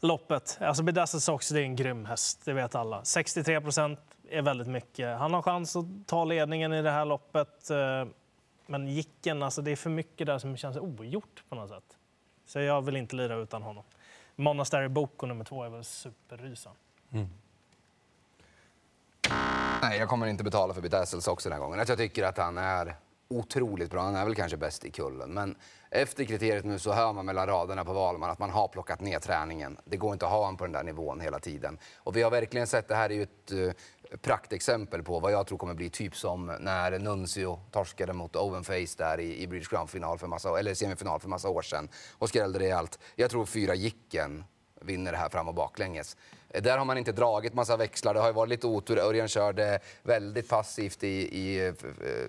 loppet. 0.00 0.58
Alltså 0.60 0.82
Bedazzled 0.82 1.22
Sox 1.22 1.48
det 1.48 1.60
är 1.60 1.64
en 1.64 1.76
grym 1.76 2.04
häst, 2.04 2.44
det 2.44 2.52
vet 2.52 2.74
alla. 2.74 3.04
63 3.04 3.60
procent 3.60 4.00
är 4.30 4.42
väldigt 4.42 4.68
mycket. 4.68 5.18
Han 5.18 5.34
har 5.34 5.42
chans 5.42 5.76
att 5.76 5.84
ta 6.06 6.24
ledningen 6.24 6.72
i 6.72 6.82
det 6.82 6.90
här 6.90 7.04
loppet. 7.04 7.70
eh, 7.70 8.04
Men 8.66 8.88
Jicken, 8.88 9.42
alltså 9.42 9.62
det 9.62 9.70
är 9.70 9.76
för 9.76 9.90
mycket 9.90 10.26
där 10.26 10.38
som 10.38 10.56
känns 10.56 10.76
ogjort 10.76 11.42
på 11.48 11.54
något 11.54 11.70
sätt. 11.70 11.96
Så 12.46 12.60
jag 12.60 12.82
vill 12.82 12.96
inte 12.96 13.16
lira 13.16 13.34
utan 13.34 13.62
honom. 13.62 13.84
Monastery 14.36 14.88
Boko 14.88 15.26
nummer 15.26 15.44
två 15.44 15.62
är 15.64 15.68
väl 15.68 15.84
superrysan. 15.84 16.74
Nej, 19.82 19.98
jag 19.98 20.08
kommer 20.08 20.26
inte 20.26 20.44
betala 20.44 20.74
för 20.74 20.80
Bedazzles 20.80 21.28
också 21.28 21.48
den 21.48 21.58
här 21.58 21.64
gången. 21.64 21.80
Att 21.80 21.88
jag 21.88 21.98
tycker 21.98 22.22
att 22.22 22.38
han 22.38 22.58
är 22.58 22.96
otroligt 23.28 23.90
bra. 23.90 24.02
Han 24.02 24.16
är 24.16 24.24
väl 24.24 24.34
kanske 24.34 24.56
bäst 24.56 24.84
i 24.84 24.90
kullen. 24.90 25.34
Men 25.34 25.56
efter 25.90 26.24
kriteriet 26.24 26.64
nu 26.64 26.78
så 26.78 26.92
hör 26.92 27.12
man 27.12 27.26
mellan 27.26 27.46
raderna 27.46 27.84
på 27.84 27.92
Valman 27.92 28.30
att 28.30 28.38
man 28.38 28.50
har 28.50 28.68
plockat 28.68 29.00
ner 29.00 29.18
träningen. 29.18 29.78
Det 29.84 29.96
går 29.96 30.12
inte 30.12 30.26
att 30.26 30.32
ha 30.32 30.38
honom 30.38 30.56
på 30.56 30.64
den 30.64 30.72
där 30.72 30.82
nivån 30.82 31.20
hela 31.20 31.38
tiden. 31.38 31.78
Och 31.96 32.16
vi 32.16 32.22
har 32.22 32.30
verkligen 32.30 32.66
sett, 32.66 32.88
det 32.88 32.94
här 32.94 33.10
är 33.10 33.14
ju 33.14 33.22
ett 33.22 33.52
eh, 33.52 34.16
praktexempel 34.16 35.02
på 35.02 35.20
vad 35.20 35.32
jag 35.32 35.46
tror 35.46 35.58
kommer 35.58 35.74
bli 35.74 35.90
typ 35.90 36.16
som 36.16 36.56
när 36.60 36.98
Nuncio 36.98 37.60
torskade 37.70 38.12
mot 38.12 38.36
Owenface 38.36 38.94
där 38.98 39.20
i, 39.20 39.42
i 39.42 39.46
British 39.46 39.70
Crown-final 39.70 40.18
för 40.18 40.26
massa, 40.26 40.58
eller 40.58 40.74
semifinal 40.74 41.20
för 41.20 41.28
massa 41.28 41.48
år 41.48 41.62
sedan 41.62 41.88
och 42.18 42.28
skrällde 42.28 42.58
rejält. 42.58 42.98
Jag 43.14 43.30
tror 43.30 43.46
fyra 43.46 43.74
gicken 43.74 44.44
vinner 44.80 45.12
det 45.12 45.18
här 45.18 45.28
fram 45.28 45.48
och 45.48 45.54
baklänges. 45.54 46.16
Där 46.52 46.78
har 46.78 46.84
man 46.84 46.98
inte 46.98 47.12
dragit 47.12 47.54
massa 47.54 47.76
växlar. 47.76 48.14
Det 48.14 48.20
har 48.20 48.26
ju 48.26 48.32
varit 48.32 48.50
lite 48.50 48.66
otur. 48.66 48.98
Örjan 48.98 49.28
körde 49.28 49.80
väldigt 50.02 50.48
passivt 50.48 51.04
i, 51.04 51.08
i 51.08 51.58
eh, 51.58 51.66
eh, 51.66 51.72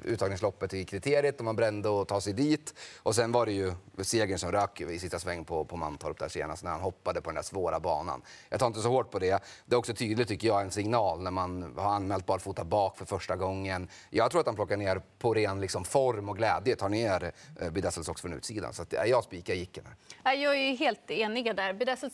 uttagningsloppet 0.03 0.73
i 0.73 0.85
kriteriet 0.85 1.39
och 1.39 1.45
man 1.45 1.55
brände 1.55 1.89
och 1.89 2.07
ta 2.07 2.21
sig 2.21 2.33
dit. 2.33 2.73
Och 3.03 3.15
sen 3.15 3.31
var 3.31 3.45
det 3.45 3.51
ju 3.51 3.73
segern 4.01 4.37
som 4.37 4.51
rök 4.51 4.81
i 4.81 4.99
sista 4.99 5.19
sväng 5.19 5.45
på, 5.45 5.65
på 5.65 5.77
Mantorp 5.77 6.19
där 6.19 6.29
senast 6.29 6.63
när 6.63 6.71
han 6.71 6.81
hoppade 6.81 7.21
på 7.21 7.29
den 7.29 7.35
där 7.35 7.41
svåra 7.41 7.79
banan. 7.79 8.21
Jag 8.49 8.59
tar 8.59 8.67
inte 8.67 8.81
så 8.81 8.89
hårt 8.89 9.11
på 9.11 9.19
det. 9.19 9.43
Det 9.65 9.75
är 9.75 9.79
också 9.79 9.93
tydligt 9.93 10.27
tycker 10.27 10.47
jag 10.47 10.61
en 10.61 10.71
signal 10.71 11.21
när 11.21 11.31
man 11.31 11.73
har 11.77 11.91
anmält 11.91 12.25
barfota 12.25 12.63
bak 12.63 12.97
för 12.97 13.05
första 13.05 13.35
gången. 13.35 13.87
Jag 14.09 14.31
tror 14.31 14.41
att 14.41 14.47
han 14.47 14.55
plockar 14.55 14.77
ner 14.77 15.01
på 15.19 15.33
ren 15.33 15.61
liksom, 15.61 15.83
form 15.83 16.29
och 16.29 16.37
glädje, 16.37 16.75
tar 16.75 16.89
ner 16.89 17.31
eh, 17.59 18.09
också 18.09 18.13
från 18.13 18.33
utsidan. 18.33 18.73
Så 18.73 18.81
att, 18.81 18.93
eh, 18.93 19.03
jag 19.03 19.23
spikar 19.23 19.53
gicken 19.53 19.83
här. 19.85 20.33
Jag 20.33 20.55
är 20.55 20.69
ju 20.69 20.75
helt 20.75 21.11
eniga 21.11 21.53
där. 21.53 21.73
Bedazzled 21.73 22.11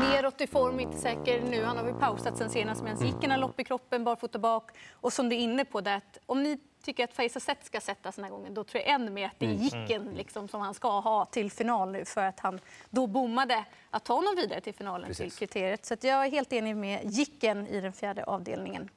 neråt 0.00 0.40
i 0.40 0.46
form, 0.46 0.80
inte 0.80 0.98
säker 0.98 1.41
nu. 1.50 1.64
Han 1.64 1.76
har 1.76 1.84
väl 1.84 1.94
pausat 1.94 2.38
sen 2.38 2.50
senast 2.50 2.82
medan 2.82 3.06
Jicken 3.06 3.30
har 3.30 3.38
lopp 3.38 3.60
i 3.60 3.64
kroppen, 3.64 4.04
barfota 4.04 4.38
bak. 4.38 4.70
Och 4.92 5.12
som 5.12 5.28
du 5.28 5.36
är 5.36 5.40
inne 5.40 5.64
på, 5.64 5.80
det, 5.80 5.94
att 5.94 6.18
om 6.26 6.42
ni 6.42 6.58
tycker 6.82 7.04
att 7.04 7.12
Faiza 7.12 7.40
Zet 7.40 7.64
ska 7.64 7.80
sättas 7.80 8.14
den 8.14 8.24
här 8.24 8.30
gången, 8.30 8.54
då 8.54 8.64
tror 8.64 8.82
jag 8.82 8.94
än 8.94 9.14
mer 9.14 9.26
att 9.26 9.38
det 9.38 9.46
är 9.46 9.50
Jicken 9.50 10.14
liksom, 10.14 10.48
som 10.48 10.60
han 10.60 10.74
ska 10.74 11.00
ha 11.00 11.24
till 11.24 11.50
final 11.50 11.92
nu 11.92 12.04
för 12.04 12.24
att 12.24 12.40
han 12.40 12.60
då 12.90 13.06
bommade 13.06 13.64
att 13.90 14.04
ta 14.04 14.14
honom 14.14 14.34
vidare 14.36 14.60
till 14.60 14.74
finalen 14.74 15.06
Precis. 15.06 15.36
till 15.36 15.48
kriteriet. 15.48 15.86
Så 15.86 15.94
jag 16.00 16.26
är 16.26 16.30
helt 16.30 16.52
enig 16.52 16.76
med 16.76 17.00
Jicken 17.04 17.66
i 17.66 17.80
den 17.80 17.92
fjärde 17.92 18.24
avdelningen. 18.24 18.90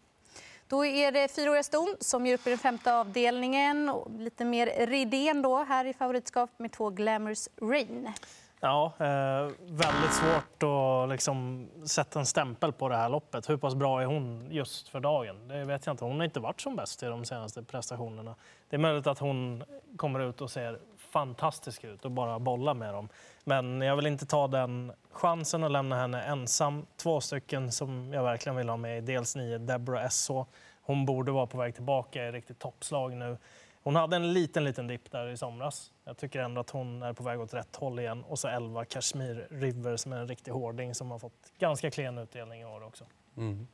Då 0.67 0.85
är 0.85 1.11
det 1.11 1.35
fyraåriga 1.35 1.63
ston 1.63 1.95
som 1.99 2.25
ger 2.25 2.33
upp 2.33 2.47
i 2.47 2.49
den 2.49 2.59
femte 2.59 2.93
avdelningen. 2.93 3.89
Och 3.89 4.11
lite 4.19 4.45
mer 4.45 4.87
Ridén 4.87 5.41
då 5.41 5.63
här 5.63 5.85
i 5.85 5.93
favoritskap 5.93 6.49
med 6.57 6.71
två 6.71 6.89
Glamorous 6.89 7.49
Rain. 7.61 8.11
Ja, 8.59 8.93
eh, 8.99 9.51
väldigt 9.59 10.13
svårt 10.13 10.63
att 10.63 11.09
liksom 11.09 11.67
sätta 11.85 12.19
en 12.19 12.25
stämpel 12.25 12.71
på 12.71 12.89
det 12.89 12.95
här 12.95 13.09
loppet. 13.09 13.49
Hur 13.49 13.57
pass 13.57 13.75
bra 13.75 14.01
är 14.01 14.05
hon 14.05 14.47
just 14.51 14.89
för 14.89 14.99
dagen? 14.99 15.47
Det 15.47 15.65
vet 15.65 15.85
jag 15.85 15.93
inte. 15.93 16.05
Hon 16.05 16.17
har 16.17 16.25
inte 16.25 16.39
varit 16.39 16.61
som 16.61 16.75
bäst 16.75 17.03
i 17.03 17.05
de 17.05 17.25
senaste 17.25 17.63
prestationerna. 17.63 18.35
Det 18.69 18.75
är 18.75 18.79
möjligt 18.79 19.07
att 19.07 19.19
hon 19.19 19.63
kommer 19.97 20.19
ut 20.19 20.41
och 20.41 20.51
ser 20.51 20.79
fantastisk 20.97 21.83
ut 21.83 22.05
och 22.05 22.11
bara 22.11 22.39
bollar 22.39 22.73
med 22.73 22.93
dem. 22.93 23.09
Men 23.43 23.81
jag 23.81 23.95
vill 23.95 24.07
inte 24.07 24.25
ta 24.25 24.47
den 24.47 24.91
chansen 25.11 25.63
och 25.63 25.69
lämna 25.69 25.95
henne 25.95 26.23
ensam. 26.23 26.85
Två 26.97 27.21
stycken 27.21 27.71
som 27.71 28.13
jag 28.13 28.23
verkligen 28.23 28.55
vill 28.55 28.69
ha 28.69 28.77
med 28.77 29.03
dels 29.03 29.35
nio, 29.35 29.57
Deborah 29.57 30.05
Esso. 30.05 30.45
Hon 30.81 31.05
borde 31.05 31.31
vara 31.31 31.47
på 31.47 31.57
väg 31.57 31.75
tillbaka 31.75 32.27
i 32.27 32.31
riktigt 32.31 32.59
toppslag 32.59 33.13
nu. 33.13 33.37
Hon 33.85 33.95
hade 33.95 34.15
en 34.15 34.33
liten, 34.33 34.63
liten 34.63 34.87
dipp 34.87 35.11
där 35.11 35.27
i 35.27 35.37
somras. 35.37 35.91
Jag 36.05 36.17
tycker 36.17 36.39
ändå 36.39 36.61
att 36.61 36.69
hon 36.69 37.03
är 37.03 37.13
på 37.13 37.23
väg 37.23 37.39
åt 37.39 37.53
rätt 37.53 37.75
håll 37.75 37.99
igen. 37.99 38.23
Och 38.23 38.39
så 38.39 38.47
11 38.47 38.85
Kashmir 38.85 39.47
River 39.51 39.97
som 39.97 40.13
är 40.13 40.17
en 40.17 40.27
riktig 40.27 40.51
hårding 40.51 40.95
som 40.95 41.11
har 41.11 41.19
fått 41.19 41.53
ganska 41.59 41.91
klen 41.91 42.17
utdelning 42.17 42.61
i 42.61 42.65
år 42.65 42.83
också. 42.83 43.05
Mm. 43.37 43.67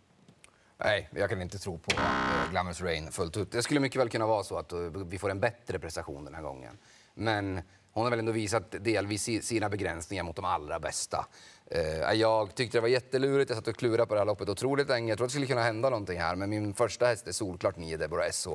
Nej, 0.77 1.09
jag 1.11 1.29
kan 1.29 1.41
inte 1.41 1.59
tro 1.59 1.77
på 1.77 1.91
uh, 1.91 2.51
Glamorous 2.51 2.81
Rain 2.81 3.11
fullt 3.11 3.37
ut. 3.37 3.51
Det 3.51 3.63
skulle 3.63 3.79
mycket 3.79 4.01
väl 4.01 4.09
kunna 4.09 4.25
vara 4.25 4.43
så 4.43 4.57
att 4.57 4.71
eh, 4.71 4.79
vi 4.79 5.17
får 5.17 5.31
en 5.31 5.39
bättre 5.39 5.79
prestation 5.79 6.25
den 6.25 6.35
här 6.35 6.41
gången. 6.41 6.77
Men 7.13 7.61
hon 7.91 8.03
har 8.03 8.09
väl 8.09 8.19
ändå 8.19 8.31
visat 8.31 8.71
delvis 8.71 9.45
sina 9.45 9.69
begränsningar 9.69 10.23
mot 10.23 10.35
de 10.35 10.45
allra 10.45 10.79
bästa. 10.79 11.25
Eh, 11.65 12.13
jag 12.13 12.55
tyckte 12.55 12.77
det 12.77 12.81
var 12.81 12.87
jättelurigt. 12.87 13.49
Jag 13.49 13.57
satt 13.57 13.67
och 13.67 13.75
klurade 13.75 14.05
på 14.05 14.13
det 14.13 14.19
här 14.19 14.25
loppet 14.25 14.49
otroligt 14.49 14.89
länge. 14.89 15.09
Jag 15.09 15.17
trodde 15.17 15.27
det 15.27 15.31
skulle 15.31 15.47
kunna 15.47 15.63
hända 15.63 15.89
någonting 15.89 16.19
här. 16.19 16.35
Men 16.35 16.49
min 16.49 16.73
första 16.73 17.05
häst 17.05 17.27
är 17.27 17.31
solklart 17.31 17.77
9 17.77 17.97
Deborah 17.97 18.31
SH. 18.31 18.49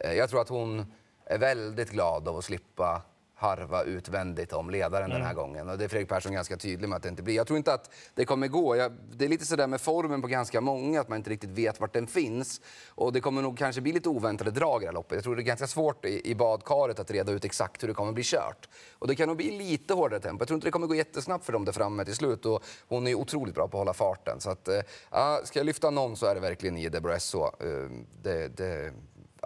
Jag 0.00 0.30
tror 0.30 0.40
att 0.40 0.48
hon 0.48 0.92
är 1.24 1.38
väldigt 1.38 1.90
glad 1.90 2.28
av 2.28 2.36
att 2.36 2.44
slippa 2.44 3.02
harva 3.38 3.82
utvändigt 3.82 4.52
om 4.52 4.70
ledaren 4.70 5.04
mm. 5.04 5.18
den 5.18 5.26
här 5.26 5.32
mm. 5.32 5.42
gången. 5.42 5.68
Och 5.68 5.78
det 5.78 5.84
är 5.84 5.88
Fredrik 5.88 6.08
Persson 6.08 6.32
ganska 6.32 6.56
tydlig 6.56 6.88
med 6.88 6.96
att 6.96 7.02
det 7.02 7.08
inte 7.08 7.22
blir. 7.22 7.34
Jag 7.34 7.46
tror 7.46 7.56
inte 7.56 7.74
att 7.74 7.90
det 8.14 8.24
kommer 8.24 8.48
gå. 8.48 8.76
Jag, 8.76 8.92
det 9.10 9.24
är 9.24 9.28
lite 9.28 9.46
sådär 9.46 9.66
med 9.66 9.80
formen 9.80 10.22
på 10.22 10.28
ganska 10.28 10.60
många, 10.60 11.00
att 11.00 11.08
man 11.08 11.16
inte 11.16 11.30
riktigt 11.30 11.50
vet 11.50 11.80
vart 11.80 11.92
den 11.92 12.06
finns. 12.06 12.60
Och 12.88 13.12
det 13.12 13.20
kommer 13.20 13.42
nog 13.42 13.58
kanske 13.58 13.80
bli 13.80 13.92
lite 13.92 14.08
oväntade 14.08 14.50
drag 14.50 14.82
i 14.82 14.84
det 14.84 14.88
här 14.88 14.94
loppet. 14.94 15.16
Jag 15.16 15.24
tror 15.24 15.36
det 15.36 15.42
är 15.42 15.44
ganska 15.44 15.66
svårt 15.66 16.04
i, 16.04 16.30
i 16.30 16.34
badkaret 16.34 16.98
att 16.98 17.10
reda 17.10 17.32
ut 17.32 17.44
exakt 17.44 17.82
hur 17.82 17.88
det 17.88 17.94
kommer 17.94 18.12
bli 18.12 18.24
kört. 18.24 18.68
Och 18.92 19.08
det 19.08 19.14
kan 19.14 19.28
nog 19.28 19.36
bli 19.36 19.58
lite 19.58 19.94
hårdare 19.94 20.20
tempo. 20.20 20.42
Jag 20.42 20.48
tror 20.48 20.56
inte 20.56 20.66
det 20.66 20.72
kommer 20.72 20.86
gå 20.86 20.94
jättesnabbt 20.94 21.44
för 21.44 21.52
dem 21.52 21.64
där 21.64 21.72
framme 21.72 22.04
till 22.04 22.16
slut. 22.16 22.46
Och 22.46 22.64
hon 22.88 23.06
är 23.06 23.14
otroligt 23.14 23.54
bra 23.54 23.68
på 23.68 23.76
att 23.76 23.80
hålla 23.80 23.94
farten. 23.94 24.40
Så 24.40 24.50
att, 24.50 24.68
äh, 24.68 24.80
ska 25.44 25.58
jag 25.58 25.66
lyfta 25.66 25.90
någon 25.90 26.16
så 26.16 26.26
är 26.26 26.34
det 26.34 26.40
verkligen 26.40 26.76
i 26.76 26.88
Deborah 26.88 27.16
Esso. 27.16 27.44
Uh, 27.64 27.90
det, 28.22 28.56
det, 28.56 28.92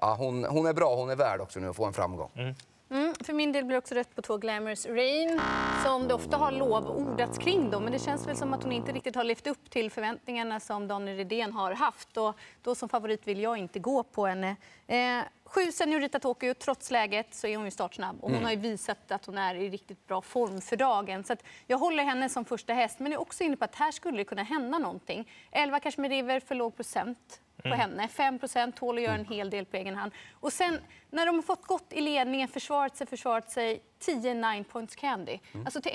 ja, 0.01 0.15
hon, 0.19 0.45
hon 0.45 0.67
är 0.67 0.73
bra, 0.73 0.97
hon 0.97 1.11
är 1.11 1.17
värd 1.17 1.41
också 1.41 1.61
nu 1.61 1.69
att 1.69 1.77
få 1.77 1.85
en 1.85 1.93
framgång. 1.93 2.31
Mm. 2.35 2.55
Mm, 2.91 3.15
för 3.21 3.33
min 3.33 3.53
del 3.53 3.65
blir 3.65 3.79
också 3.79 3.95
rött 3.95 4.15
på 4.15 4.23
två 4.23 4.37
Glamorous 4.37 4.87
Rain 4.87 5.41
som 5.85 6.09
det 6.09 6.15
ofta 6.15 6.37
har 6.37 6.53
lovordats 6.53 7.39
kring. 7.39 7.71
Då, 7.71 7.81
men 7.81 7.93
det 7.93 7.99
känns 7.99 8.29
väl 8.29 8.37
som 8.37 8.55
att 8.55 8.63
hon 8.63 8.73
inte 8.73 8.93
riktigt 8.93 9.17
har 9.17 9.25
levt 9.25 9.47
upp 9.47 9.71
till 9.71 9.91
förväntningarna 9.91 10.61
som 10.61 10.89
Daniel 10.89 11.17
Redén 11.17 11.53
har 11.53 11.73
haft. 11.73 12.17
Och 12.17 12.35
då 12.63 12.75
som 12.75 12.89
favorit 12.89 13.29
vill 13.29 13.41
jag 13.41 13.57
inte 13.57 13.79
gå 13.79 14.03
på 14.03 14.27
henne. 14.27 14.57
Eh, 14.87 15.21
sju 15.45 15.73
Seniorita 15.73 16.19
Tokyo, 16.19 16.55
trots 16.55 16.91
läget 16.91 17.35
så 17.35 17.47
är 17.47 17.57
hon 17.57 17.65
ju 17.65 17.71
startsnabb. 17.71 18.17
Och 18.21 18.31
hon 18.31 18.39
mm. 18.39 18.49
har 18.49 18.57
visat 18.57 19.11
att 19.13 19.27
hon 19.27 19.39
är 19.39 19.55
i 19.55 19.71
riktigt 19.71 20.07
bra 20.07 20.23
form 20.23 20.61
för 20.61 20.77
dagen. 20.77 21.25
Så 21.25 21.37
jag 21.67 21.79
håller 21.79 22.05
henne 22.05 22.29
som 22.29 22.45
första 22.45 22.73
häst. 22.73 22.99
Men 22.99 23.13
jag 23.13 23.19
är 23.19 23.23
också 23.23 23.45
inne 23.45 23.57
på 23.57 23.65
att 23.65 23.75
här 23.75 23.93
skulle 23.93 24.17
det 24.17 24.25
kunna 24.25 24.43
hända 24.43 24.79
någonting. 24.79 25.29
11 25.51 25.81
Kashmir 25.81 26.09
River 26.09 26.41
för 26.41 26.55
låg 26.55 26.77
procent 26.77 27.41
på 27.61 27.69
mm. 27.69 27.81
henne. 27.81 28.09
5 28.09 28.73
tål 28.73 28.97
att 28.97 29.03
göra 29.03 29.15
en 29.15 29.25
hel 29.25 29.51
del 29.51 29.65
på 29.65 29.77
egen 29.77 29.95
hand. 29.95 30.13
Och 30.33 30.53
sen 30.53 30.79
när 31.11 31.27
de 31.27 31.35
har 31.35 31.43
fått 31.43 31.63
gått 31.63 31.93
i 31.93 32.01
ledningen, 32.01 32.49
försvarat 32.49 32.97
sig, 32.97 33.07
försvarat 33.07 33.51
sig, 33.51 33.83
10 33.99 34.35
9 34.35 34.65
points 34.65 34.97
candy. 34.97 35.39
Mm. 35.53 35.67
Alltså 35.67 35.81
till 35.81 35.93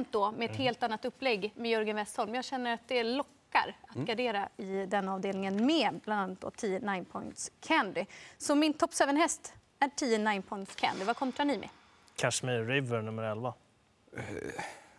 1 0.00 0.06
då 0.10 0.30
med 0.30 0.44
ett 0.44 0.50
mm. 0.50 0.62
helt 0.62 0.82
annat 0.82 1.04
upplägg 1.04 1.52
med 1.56 1.70
Jörgen 1.70 1.96
Westholm. 1.96 2.34
Jag 2.34 2.44
känner 2.44 2.74
att 2.74 2.88
det 2.88 3.04
lockar 3.04 3.76
att 3.88 3.94
mm. 3.94 4.06
gardera 4.06 4.48
i 4.56 4.86
den 4.86 5.08
avdelningen 5.08 5.66
med 5.66 6.00
bland 6.04 6.20
annat 6.20 6.40
då 6.40 6.50
10 6.50 6.78
9 6.78 7.04
points 7.04 7.52
candy. 7.60 8.04
Så 8.38 8.54
min 8.54 8.72
top 8.72 8.90
7-häst 8.90 9.54
är 9.80 9.88
10 9.88 10.18
9 10.18 10.42
points 10.42 10.74
candy. 10.74 11.04
Vad 11.04 11.16
kontrar 11.16 11.46
ni 11.46 11.58
med? 11.58 11.68
Kashmir 12.16 12.64
River 12.64 13.02
nummer 13.02 13.22
11. 13.22 13.54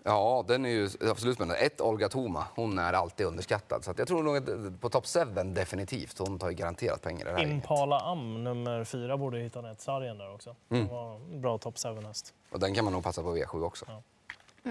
Ja, 0.07 0.45
den 0.47 0.65
är 0.65 0.69
ju 0.69 0.89
absolut 1.01 1.35
spännande. 1.35 1.55
Ett, 1.55 1.81
Olga 1.81 2.09
Toma. 2.09 2.45
Hon 2.55 2.79
är 2.79 2.93
alltid 2.93 3.25
underskattad. 3.25 3.83
Så 3.83 3.93
jag 3.97 4.07
tror 4.07 4.23
nog 4.23 4.37
att 4.37 4.81
på 4.81 4.89
top 4.89 5.05
7 5.07 5.19
definitivt. 5.43 6.17
Hon 6.19 6.39
tar 6.39 6.49
ju 6.49 6.55
garanterat 6.55 7.01
pengar 7.01 7.21
i 7.21 7.31
det 7.31 7.37
här 7.37 7.51
Impala 7.51 7.99
Am 7.99 8.43
nummer 8.43 8.83
4 8.83 9.17
borde 9.17 9.39
hitta 9.39 9.61
ner 9.61 9.75
sargen 9.79 10.17
där 10.17 10.33
också. 10.33 10.55
Mm. 10.69 10.87
Det 10.87 10.93
var 10.93 11.15
en 11.15 11.41
bra 11.41 11.57
top 11.57 11.75
7-häst. 11.75 12.33
Och 12.49 12.59
den 12.59 12.75
kan 12.75 12.83
man 12.85 12.93
nog 12.93 13.03
passa 13.03 13.21
på 13.21 13.37
V7 13.37 13.63
också. 13.63 13.85
Ja. 13.87 14.01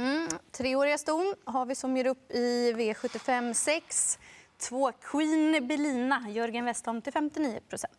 Mm. 0.01 0.29
Treåriga 0.51 0.99
ston 0.99 1.35
har 1.45 1.67
vi 1.67 1.75
som 1.75 1.97
ger 1.97 2.07
upp 2.07 2.31
i 2.31 2.73
V75 2.73 3.53
6. 3.53 4.19
Två 4.59 4.93
Queen 4.93 5.69
Belina, 5.69 6.29
Jörgen 6.29 6.65
Westholm 6.65 7.03
till 7.03 7.13
59 7.13 7.61
procent. 7.69 7.93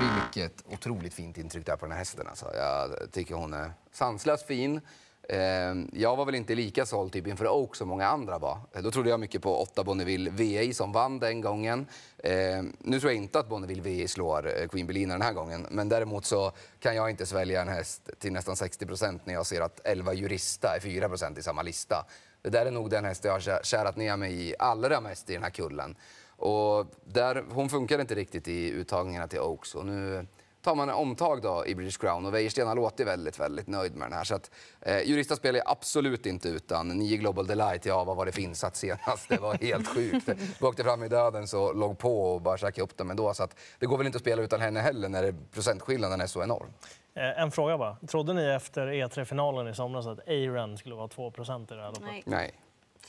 Vilket 0.00 0.64
otroligt 0.72 1.14
fint 1.14 1.38
intryck 1.38 1.66
där 1.66 1.76
på 1.76 1.84
den 1.84 1.92
här 1.92 1.98
hästen. 1.98 2.26
Alltså. 2.28 2.46
Jag 2.54 3.12
tycker 3.12 3.34
hon 3.34 3.54
är 3.54 3.72
sanslöst 3.92 4.46
fin. 4.46 4.80
Ehm, 5.28 5.90
jag 5.92 6.16
var 6.16 6.24
väl 6.24 6.34
inte 6.34 6.54
lika 6.54 6.86
såld 6.86 7.12
typ 7.12 7.26
inför 7.26 7.48
Oak 7.48 7.76
som 7.76 7.88
många 7.88 8.06
andra 8.06 8.38
var. 8.38 8.58
Då 8.82 8.90
trodde 8.90 9.10
jag 9.10 9.20
mycket 9.20 9.42
på 9.42 9.56
8 9.56 9.84
Bonneville 9.84 10.30
VI 10.30 10.74
som 10.74 10.92
vann 10.92 11.18
den 11.18 11.40
gången. 11.40 11.86
Ehm, 12.18 12.76
nu 12.78 13.00
tror 13.00 13.12
jag 13.12 13.22
inte 13.22 13.38
att 13.38 13.48
Bonneville 13.48 13.82
VI 13.82 14.08
slår 14.08 14.60
eh, 14.60 14.68
Queen 14.68 14.86
Belina 14.86 15.14
den 15.14 15.22
här 15.22 15.32
gången. 15.32 15.66
Men 15.70 15.88
däremot 15.88 16.24
så 16.24 16.52
kan 16.80 16.96
jag 16.96 17.10
inte 17.10 17.26
svälja 17.26 17.62
en 17.62 17.68
häst 17.68 18.10
till 18.18 18.32
nästan 18.32 18.54
60% 18.54 19.20
när 19.24 19.34
jag 19.34 19.46
ser 19.46 19.60
att 19.60 19.80
11 19.84 20.14
Jurista 20.14 20.76
är 20.76 20.80
4% 20.80 21.38
i 21.38 21.42
samma 21.42 21.62
lista. 21.62 22.06
Det 22.42 22.50
där 22.50 22.66
är 22.66 22.70
nog 22.70 22.90
den 22.90 23.04
häst 23.04 23.24
jag 23.24 23.32
har 23.32 23.64
kärat 23.64 23.96
ner 23.96 24.16
mig 24.16 24.48
i 24.48 24.54
allra 24.58 25.00
mest 25.00 25.30
i 25.30 25.32
den 25.32 25.42
här 25.42 25.50
kullen. 25.50 25.96
Och 26.36 26.86
där, 27.04 27.44
hon 27.50 27.68
funkar 27.68 28.00
inte 28.00 28.14
riktigt 28.14 28.48
i 28.48 28.70
uttagningarna 28.70 29.28
till 29.28 29.40
Oaks. 29.40 29.74
Och 29.74 29.86
nu 29.86 30.26
tar 30.62 30.74
man 30.74 30.88
en 30.88 30.94
omtag 30.94 31.42
då 31.42 31.66
i 31.66 31.74
British 31.74 32.00
Crown 32.00 32.26
och 32.26 32.34
Wäjersten 32.34 32.68
har 32.68 32.76
låtit 32.76 33.06
väldigt, 33.06 33.38
väldigt 33.38 33.66
nöjd 33.66 33.96
med 33.96 34.06
den 34.06 34.18
här. 34.18 34.24
Så 34.24 34.34
att, 34.34 34.50
eh, 34.80 35.02
Jurista 35.02 35.36
spelar 35.36 35.58
jag 35.58 35.70
absolut 35.70 36.26
inte 36.26 36.48
utan. 36.48 36.88
Nio 36.88 37.16
Global 37.16 37.46
Delight, 37.46 37.86
ja 37.86 38.04
vad 38.04 38.16
var 38.16 38.26
det 38.26 38.32
för 38.32 38.40
insats 38.40 38.80
senast? 38.80 39.28
Det 39.28 39.40
var 39.40 39.54
helt 39.54 39.88
sjukt. 39.88 40.28
Vi 40.60 40.66
åkte 40.66 40.84
fram 40.84 41.02
i 41.02 41.08
döden 41.08 41.48
så 41.48 41.72
låg 41.72 41.98
på 41.98 42.34
och 42.34 42.40
bara 42.40 42.58
käkade 42.58 42.82
upp 42.82 42.96
dem 42.96 43.10
ändå. 43.10 43.34
Så 43.34 43.42
att, 43.42 43.56
det 43.78 43.86
går 43.86 43.98
väl 43.98 44.06
inte 44.06 44.16
att 44.16 44.22
spela 44.22 44.42
utan 44.42 44.60
henne 44.60 44.80
heller 44.80 45.08
när 45.08 45.34
procentskillnaden 45.52 46.20
är 46.20 46.26
så 46.26 46.42
enorm. 46.42 46.68
Eh, 47.14 47.42
en 47.42 47.50
fråga 47.50 47.78
bara. 47.78 47.96
Trodde 48.08 48.32
ni 48.32 48.44
efter 48.44 48.86
E3-finalen 48.86 49.68
i 49.68 49.74
somras 49.74 50.06
att 50.06 50.18
A-Ren 50.18 50.78
skulle 50.78 50.94
vara 50.94 51.08
2 51.08 51.28
i 51.28 51.32
det 51.38 51.44
här 51.46 51.86
loppet? 51.86 52.02
Nej. 52.02 52.22
Nej. 52.26 52.52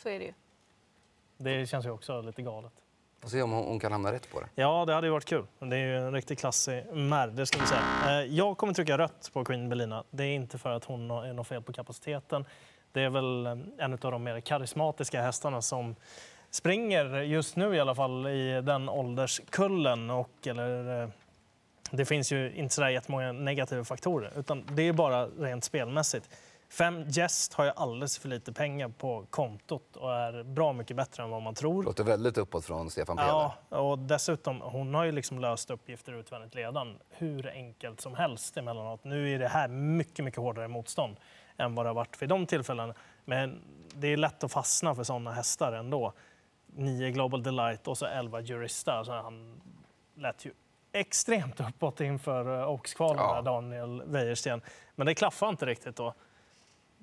Så 0.04 0.10
är 0.10 0.20
det 0.20 0.26
ju. 0.26 0.34
Det 1.38 1.70
känns 1.70 1.86
ju 1.86 1.90
också 1.90 2.22
lite 2.22 2.42
galet. 2.42 2.83
Får 3.24 3.30
se 3.30 3.42
om 3.42 3.52
hon 3.52 3.80
kan 3.80 3.92
hamna 3.92 4.12
rätt 4.12 4.32
på 4.32 4.40
det. 4.40 4.48
Ja, 4.56 4.86
det 4.86 4.94
hade 4.94 5.08
ju 5.08 5.12
varit 5.12 5.26
kul. 5.26 5.46
Det 5.60 5.76
är 5.76 5.80
ju 5.80 5.98
en 5.98 6.14
riktigt 6.14 6.40
klassig 6.40 6.86
märde, 6.94 7.46
ska 7.46 7.60
vi 7.60 7.68
säga. 7.68 7.82
Eh, 8.08 8.36
jag 8.36 8.58
kommer 8.58 8.74
trycka 8.74 8.98
rött 8.98 9.30
på 9.34 9.46
Queen 9.46 9.70
Belina. 9.70 10.04
Det 10.12 10.24
är 10.24 10.36
inte 10.36 10.58
för 10.58 10.70
att 10.70 10.86
hon 10.86 11.12
är 11.12 11.34
något 11.34 11.48
fel 11.48 11.62
på 11.62 11.74
kapaciteten. 11.74 12.46
Det 12.92 13.02
är 13.02 13.10
väl 13.10 13.46
eh, 13.46 13.58
en 13.78 13.94
av 13.94 14.12
de 14.12 14.24
mer 14.24 14.40
karismatiska 14.40 15.22
hästarna 15.22 15.62
som 15.62 15.96
springer 16.50 17.22
just 17.22 17.56
nu 17.56 17.76
i 17.76 17.80
alla 17.80 17.96
fall 17.96 18.28
i 18.28 18.62
den 18.62 18.90
ålderskullen. 18.90 20.10
Och, 20.10 20.48
eller, 20.48 21.04
eh, 21.04 21.10
det 21.92 22.06
finns 22.06 22.32
ju 22.32 22.54
inte 22.56 22.76
så 22.76 22.90
jättemånga 22.90 23.32
negativa 23.32 23.84
faktorer, 23.84 24.32
utan 24.36 24.66
det 24.72 24.88
är 24.88 24.94
bara 24.94 25.26
rent 25.26 25.64
spelmässigt. 25.64 26.30
Fem 26.74 27.06
Jest 27.08 27.54
har 27.54 27.66
ju 27.66 27.72
alldeles 27.76 28.18
för 28.18 28.30
lite 28.30 28.54
pengar 28.54 28.90
på 28.90 29.26
kontot 29.30 29.96
och 29.96 30.14
är 30.14 30.44
bra 30.44 30.74
mycket 30.74 30.98
bättre 30.98 31.24
än 31.24 31.30
vad 31.30 31.42
man 31.42 31.54
tror. 31.54 31.84
Låter 31.84 32.04
väldigt 32.04 32.38
uppåt 32.38 32.66
från 32.66 32.90
Stefan 32.90 33.18
Peder. 33.18 33.30
Ja, 33.30 33.56
och 33.70 34.00
dessutom, 34.00 34.62
hon 34.62 34.94
har 34.94 35.04
ju 35.04 35.12
liksom 35.12 35.40
löst 35.40 35.72
uppgifter 35.72 36.14
utvändigt 36.14 36.56
ledan 36.56 36.98
hur 37.10 37.50
enkelt 37.50 38.02
som 38.02 38.16
helst 38.16 38.58
emellanåt. 38.58 39.04
Nu 39.04 39.36
är 39.36 39.40
det 39.40 39.48
här 39.48 39.68
mycket, 39.68 40.26
mycket 40.26 40.40
hårdare 40.40 40.68
motstånd 40.68 41.18
än 41.58 41.76
vad 41.76 41.86
det 41.86 41.90
har 41.90 41.96
varit 41.96 42.22
vid 42.22 42.30
de 42.30 42.46
tillfällena. 42.46 42.94
Men 43.26 43.62
det 43.94 44.08
är 44.08 44.18
lätt 44.18 44.44
att 44.44 44.52
fastna 44.52 44.96
för 44.96 45.04
sådana 45.04 45.32
hästar 45.32 45.74
ändå. 45.74 46.14
9 46.66 47.12
Global 47.12 47.44
Delight 47.44 47.88
och 47.88 47.98
så 47.98 48.06
11 48.06 48.42
Jurista. 48.42 49.04
Så 49.06 49.12
han 49.12 49.62
lät 50.16 50.46
ju 50.46 50.52
extremt 50.92 51.60
uppåt 51.60 52.02
inför 52.02 52.62
eh, 52.62 52.70
Oaks-kvalen, 52.70 53.24
ja. 53.24 53.42
Daniel 53.42 54.04
Wäjersten. 54.06 54.62
Men 54.96 55.08
det 55.08 55.16
klaffade 55.16 55.50
inte 55.50 55.66
riktigt 55.66 55.96
då 55.96 56.14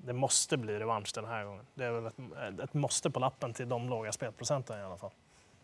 det 0.04 0.12
måste 0.12 0.56
bli 0.56 0.78
revansch 0.78 1.10
den 1.14 1.24
här 1.24 1.44
gången. 1.44 1.66
Det 1.74 1.84
är 1.84 1.90
väl 1.90 2.06
ett, 2.06 2.60
ett 2.60 2.74
måste 2.74 3.10
på 3.10 3.20
lappen 3.20 3.54
till 3.54 3.68
de 3.68 3.88
låga 3.88 4.12
spelprocenten 4.12 4.80
i 4.80 4.82
alla 4.82 4.96
fall. 4.96 5.12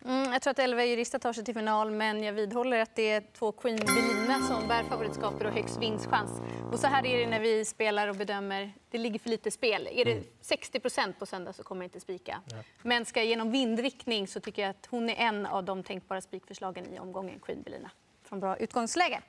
Mm, 0.04 0.32
jag 0.32 0.42
tror 0.42 0.50
att 0.50 0.58
Elva 0.58 0.84
Jurista 0.84 1.18
tar 1.18 1.32
sig 1.32 1.44
till 1.44 1.54
final, 1.54 1.90
men 1.90 2.22
jag 2.22 2.32
vidhåller 2.32 2.80
att 2.80 2.94
det 2.94 3.10
är 3.10 3.22
två 3.38 3.52
Queen 3.52 3.76
Belina 3.76 4.40
som 4.48 4.68
bär 4.68 4.82
favoritskapet 4.82 5.46
och 5.46 5.52
högst 5.52 5.82
vinstchans. 5.82 6.30
Och 6.72 6.78
så 6.78 6.86
här 6.86 7.06
är 7.06 7.18
det 7.18 7.26
när 7.26 7.40
vi 7.40 7.64
spelar 7.64 8.08
och 8.08 8.16
bedömer. 8.16 8.72
Det 8.90 8.98
ligger 8.98 9.18
för 9.18 9.28
lite 9.28 9.50
spel. 9.50 9.88
Är 9.92 10.04
det 10.04 10.22
60% 10.42 11.12
på 11.18 11.26
söndag 11.26 11.52
så 11.52 11.62
kommer 11.62 11.82
jag 11.82 11.86
inte 11.86 12.00
spika. 12.00 12.40
Ja. 12.50 12.56
Men 12.82 13.04
ska 13.04 13.20
jag 13.20 13.26
genom 13.26 13.50
vindriktning 13.50 14.28
så 14.28 14.40
tycker 14.40 14.62
jag 14.62 14.70
att 14.70 14.86
hon 14.90 15.10
är 15.10 15.14
en 15.14 15.46
av 15.46 15.64
de 15.64 15.82
tänkbara 15.82 16.20
spikförslagen 16.20 16.94
i 16.94 16.98
omgången, 16.98 17.38
Queen 17.38 17.62
Belina. 17.62 17.90
Från 18.24 18.40
bra 18.40 18.56
utgångsläge. 18.56 19.20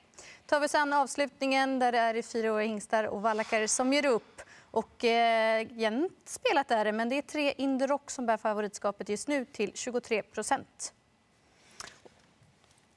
Tar 0.46 0.60
vi 0.60 0.68
sedan 0.68 0.92
avslutningen 0.92 1.78
där 1.78 1.92
det 1.92 1.98
är 1.98 2.22
fyraåriga 2.22 2.68
hingstar 2.68 3.04
och 3.04 3.22
vallackar 3.22 3.66
som 3.66 3.92
gör 3.92 4.06
upp. 4.06 4.42
Och 4.70 5.04
eh, 5.04 5.66
jämnt 5.72 6.12
spelat 6.24 6.70
är 6.70 6.84
det, 6.84 6.92
men 6.92 7.08
det 7.08 7.18
är 7.18 7.22
tre 7.22 7.54
Inderock 7.56 8.10
som 8.10 8.26
bär 8.26 8.36
favoritskapet 8.36 9.08
just 9.08 9.28
nu 9.28 9.44
till 9.44 9.72
23 9.74 10.22
procent. 10.22 10.92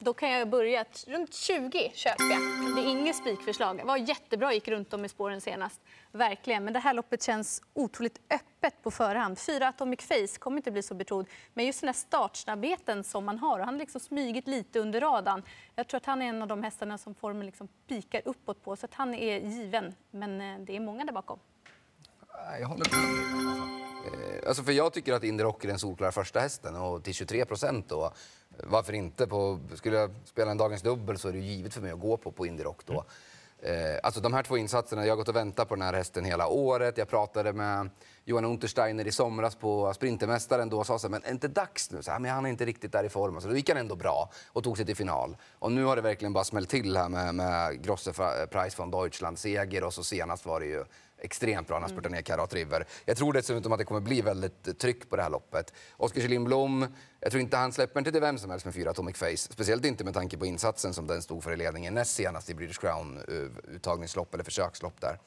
Då 0.04 0.14
kan 0.14 0.30
jag 0.30 0.48
börja 0.48 0.84
runt 1.06 1.34
20 1.34 1.90
köper 1.94 2.24
jag. 2.24 2.40
Det 2.76 2.82
är 2.82 2.90
inget 2.90 3.16
spikförslag. 3.16 3.76
Det 3.76 3.84
var 3.84 3.96
jättebra, 3.96 4.52
gick 4.52 4.68
runt 4.68 4.92
om 4.92 5.04
i 5.04 5.08
spåren 5.08 5.40
senast. 5.40 5.80
Verkligen. 6.12 6.64
Men 6.64 6.72
det 6.72 6.78
här 6.78 6.94
loppet 6.94 7.22
känns 7.22 7.62
otroligt 7.74 8.20
öppet 8.30 8.82
på 8.82 8.90
förhand. 8.90 9.38
Fyra 9.38 9.68
Atomic 9.68 10.00
Face 10.00 10.38
kommer 10.38 10.56
inte 10.56 10.70
bli 10.70 10.82
så 10.82 10.94
betrodd. 10.94 11.26
Men 11.54 11.66
just 11.66 11.80
den 11.80 11.88
här 11.88 11.94
startsnabbheten 11.94 13.04
som 13.04 13.24
man 13.24 13.38
har. 13.38 13.58
Han 13.58 13.74
har 13.74 13.78
liksom 13.78 14.00
smygit 14.00 14.48
lite 14.48 14.80
under 14.80 15.00
radarn. 15.00 15.42
Jag 15.74 15.88
tror 15.88 15.98
att 15.98 16.06
han 16.06 16.22
är 16.22 16.26
en 16.26 16.42
av 16.42 16.48
de 16.48 16.62
hästarna 16.62 16.98
som 16.98 17.14
formen 17.14 17.46
liksom 17.46 17.68
pikar 17.86 18.22
uppåt 18.24 18.64
på. 18.64 18.76
Så 18.76 18.86
att 18.86 18.94
han 18.94 19.14
är 19.14 19.40
given. 19.40 19.94
Men 20.10 20.40
eh, 20.40 20.58
det 20.58 20.76
är 20.76 20.80
många 20.80 21.04
där 21.04 21.12
bakom. 21.12 21.38
Jag 22.60 22.68
håller 22.68 22.86
med. 22.90 23.82
Eh, 24.06 24.48
alltså 24.48 24.62
för 24.62 24.72
jag 24.72 24.92
tycker 24.92 25.12
att 25.12 25.24
Inderock 25.24 25.64
är 25.64 25.68
den 25.68 25.78
solklara 25.78 26.12
första 26.12 26.40
hästen 26.40 26.76
och 26.76 27.04
till 27.04 27.14
23 27.14 27.44
procent 27.44 27.88
då. 27.88 28.12
Varför 28.64 28.92
inte? 28.92 29.26
På, 29.26 29.60
skulle 29.74 29.96
jag 29.96 30.10
spela 30.24 30.50
en 30.50 30.56
dagens 30.56 30.82
dubbel 30.82 31.18
så 31.18 31.28
är 31.28 31.32
det 31.32 31.38
givet 31.38 31.74
för 31.74 31.80
mig 31.80 31.92
att 31.92 32.00
gå 32.00 32.16
på, 32.16 32.32
på 32.32 32.46
Inderock 32.46 32.86
då. 32.86 32.92
Mm. 33.64 34.00
alltså 34.02 34.20
de 34.20 34.32
här 34.32 34.42
två 34.42 34.56
insatserna, 34.56 35.06
jag 35.06 35.12
har 35.12 35.16
gått 35.16 35.28
och 35.28 35.36
väntat 35.36 35.68
på 35.68 35.74
den 35.74 35.82
här 35.82 35.92
hästen 35.92 36.24
hela 36.24 36.46
året. 36.46 36.98
Jag 36.98 37.08
pratade 37.08 37.52
med 37.52 37.90
Johan 38.24 38.44
Untersteiner 38.44 39.06
i 39.06 39.12
somras 39.12 39.54
på 39.54 39.92
Sprintermästaren 39.94 40.68
då 40.68 40.78
och 40.78 40.86
sa 40.86 40.98
så 40.98 41.06
här, 41.06 41.10
men 41.10 41.24
är 41.24 41.30
inte 41.30 41.48
dags 41.48 41.90
nu? 41.90 42.02
Så 42.02 42.10
här, 42.10 42.18
men 42.18 42.30
han 42.30 42.46
är 42.46 42.50
inte 42.50 42.64
riktigt 42.64 42.92
där 42.92 43.04
i 43.04 43.08
form. 43.08 43.40
Så 43.40 43.48
då 43.48 43.56
gick 43.56 43.68
han 43.68 43.78
ändå 43.78 43.96
bra 43.96 44.30
och 44.46 44.64
tog 44.64 44.76
sig 44.76 44.86
till 44.86 44.96
final. 44.96 45.36
Och 45.58 45.72
nu 45.72 45.84
har 45.84 45.96
det 45.96 46.02
verkligen 46.02 46.32
bara 46.32 46.44
smällt 46.44 46.68
till 46.68 46.96
här 46.96 47.08
med, 47.08 47.34
med 47.34 47.84
Grosse 47.84 48.12
Preis 48.50 48.78
von 48.78 48.90
Deutschland 48.90 49.38
seger 49.38 49.84
och 49.84 49.94
så 49.94 50.04
senast 50.04 50.46
var 50.46 50.60
det 50.60 50.66
ju 50.66 50.84
extremt 51.22 51.68
bra 51.68 51.76
när 51.76 51.80
han 51.80 51.90
spurtar 51.90 52.10
ner 52.10 52.22
Karat 52.22 52.54
River. 52.54 52.86
Jag 53.04 53.16
tror 53.16 53.32
dessutom 53.32 53.72
att 53.72 53.78
det 53.78 53.84
kommer 53.84 54.00
bli 54.00 54.20
väldigt 54.20 54.78
tryck 54.78 55.10
på 55.10 55.16
det 55.16 55.22
här 55.22 55.30
loppet. 55.30 55.72
Oskar 55.96 56.28
Lindblom, 56.28 56.86
jag 57.20 57.30
tror 57.30 57.40
inte 57.40 57.56
han 57.56 57.72
släpper 57.72 58.00
inte 58.00 58.12
till 58.12 58.20
vem 58.20 58.38
som 58.38 58.50
helst 58.50 58.64
med 58.64 58.74
fyra 58.74 58.90
Atomic 58.90 59.16
Face. 59.16 59.36
Speciellt 59.36 59.84
inte 59.84 60.04
med 60.04 60.14
tanke 60.14 60.36
på 60.36 60.46
insatsen 60.46 60.94
som 60.94 61.06
den 61.06 61.22
stod 61.22 61.44
för 61.44 61.52
i 61.52 61.56
ledningen 61.56 61.94
näst 61.94 62.14
senast 62.14 62.50
i 62.50 62.54
British 62.54 62.80
Crown 62.80 63.18
uh, 63.28 63.74
uttagningslopp 63.74 64.34
eller 64.34 64.44
försökslopp 64.44 65.00
där. 65.00 65.18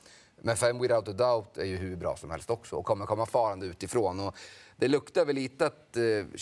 Men 0.42 0.58
Fem 0.58 0.80
Without 0.80 1.08
a 1.08 1.14
Doubt 1.14 1.58
är 1.58 1.66
ju 1.66 1.78
hur 1.78 1.96
bra 1.96 2.16
som 2.16 2.32
helst 2.32 2.50
också 2.50 2.76
och 2.76 2.86
kommer 2.86 3.06
komma 3.06 3.26
farande 3.26 3.66
utifrån. 3.66 4.20
Och 4.20 4.36
det 4.78 4.88
luktar 4.88 5.26
väl 5.26 5.36
lite 5.36 5.66
att 5.66 5.98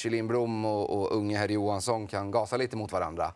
uh, 0.06 0.24
Blom 0.24 0.66
och, 0.66 0.90
och 0.90 1.18
unge 1.18 1.38
herr 1.38 1.50
Johansson 1.50 2.08
kan 2.08 2.32
gasa 2.32 2.58
lite 2.58 2.78
mot 2.78 2.92
varandra. 2.92 3.34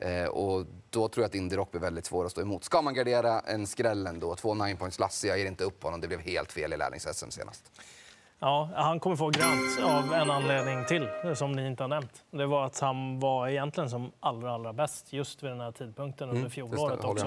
Eh, 0.00 0.28
och 0.28 0.66
då 0.90 1.08
tror 1.08 1.22
jag 1.22 1.28
att 1.28 1.34
Indy 1.34 1.56
blir 1.70 1.80
väldigt 1.80 2.06
svår 2.06 2.24
att 2.24 2.30
stå 2.30 2.40
emot. 2.40 2.64
Ska 2.64 2.82
man 2.82 2.94
gardera 2.94 3.40
en 3.40 3.66
skräll 3.66 4.06
ändå, 4.06 4.36
två 4.36 4.54
9 4.54 4.76
points 4.76 4.98
Lasse, 4.98 5.26
jag 5.26 5.38
ger 5.38 5.46
inte 5.46 5.64
upp 5.64 5.82
honom. 5.82 6.00
Det 6.00 6.08
blev 6.08 6.20
helt 6.20 6.52
fel 6.52 6.72
i 6.72 6.76
lärlings-SM 6.76 7.30
senast. 7.30 7.70
Ja, 8.42 8.70
han 8.74 9.00
kommer 9.00 9.16
få 9.16 9.30
grönt 9.30 9.80
av 9.82 10.14
en 10.14 10.30
anledning 10.30 10.84
till, 10.84 11.08
som 11.34 11.52
ni 11.52 11.66
inte 11.66 11.82
har 11.82 11.88
nämnt. 11.88 12.24
Det 12.30 12.46
var 12.46 12.66
att 12.66 12.80
han 12.80 13.20
var 13.20 13.48
egentligen 13.48 13.90
som 13.90 14.12
allra, 14.20 14.54
allra 14.54 14.72
bäst 14.72 15.12
just 15.12 15.42
vid 15.42 15.50
den 15.50 15.60
här 15.60 15.72
tidpunkten 15.72 16.28
under 16.28 16.40
mm, 16.40 16.50
fjolåret 16.50 17.04
också. 17.04 17.26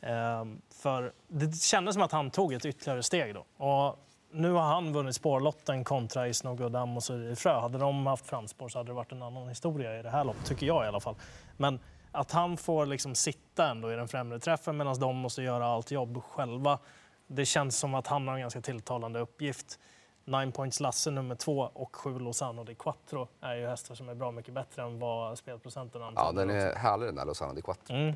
Eh, 0.00 0.44
för 0.82 1.12
det 1.28 1.56
kändes 1.56 1.94
som 1.94 2.02
att 2.02 2.12
han 2.12 2.30
tog 2.30 2.52
ett 2.52 2.66
ytterligare 2.66 3.02
steg 3.02 3.34
då. 3.34 3.64
Och 3.64 3.98
nu 4.32 4.52
har 4.52 4.62
han 4.62 4.92
vunnit 4.92 5.14
spårlotten 5.14 5.84
kontra 5.84 6.28
Isnogodam 6.28 6.96
och 6.96 7.02
så 7.02 7.34
Frö. 7.36 7.60
Hade 7.60 7.78
de 7.78 8.06
haft 8.06 8.26
framspår 8.26 8.68
så 8.68 8.78
hade 8.78 8.90
det 8.90 8.94
varit 8.94 9.12
en 9.12 9.22
annan 9.22 9.48
historia 9.48 9.98
i 9.98 10.02
det 10.02 10.10
här 10.10 10.24
loppet, 10.24 10.46
tycker 10.46 10.66
jag 10.66 10.84
i 10.84 10.88
alla 10.88 11.00
fall. 11.00 11.14
Men 11.56 11.78
att 12.12 12.32
han 12.32 12.56
får 12.56 12.86
liksom 12.86 13.14
sitta 13.14 13.70
ändå 13.70 13.92
i 13.92 13.96
den 13.96 14.08
främre 14.08 14.38
träffen 14.38 14.76
medan 14.76 15.00
de 15.00 15.16
måste 15.16 15.42
göra 15.42 15.66
allt 15.66 15.90
jobb 15.90 16.22
själva. 16.24 16.78
Det 17.26 17.44
känns 17.44 17.78
som 17.78 17.94
att 17.94 18.06
han 18.06 18.28
har 18.28 18.34
en 18.34 18.40
ganska 18.40 18.60
tilltalande 18.60 19.20
uppgift. 19.20 19.78
Nine 20.24 20.52
Points 20.52 20.80
Lasse 20.80 21.10
nummer 21.10 21.34
två 21.34 21.70
och 21.72 21.96
sju 21.96 22.18
Lozano 22.18 22.64
di 22.64 22.74
Quattro 22.74 23.28
är 23.40 23.54
ju 23.54 23.66
hästar 23.66 23.94
som 23.94 24.08
är 24.08 24.14
bra 24.14 24.30
mycket 24.30 24.54
bättre 24.54 24.82
än 24.82 24.98
vad 24.98 25.38
spelprocenten 25.38 26.02
antyder. 26.02 26.24
Ja, 26.24 26.32
den 26.32 26.50
är 26.50 26.74
härlig 26.74 27.08
den 27.08 27.14
där 27.14 27.24
Lozano 27.24 27.54
di 27.54 27.62
Quattro. 27.62 27.96
Mm. 27.96 28.14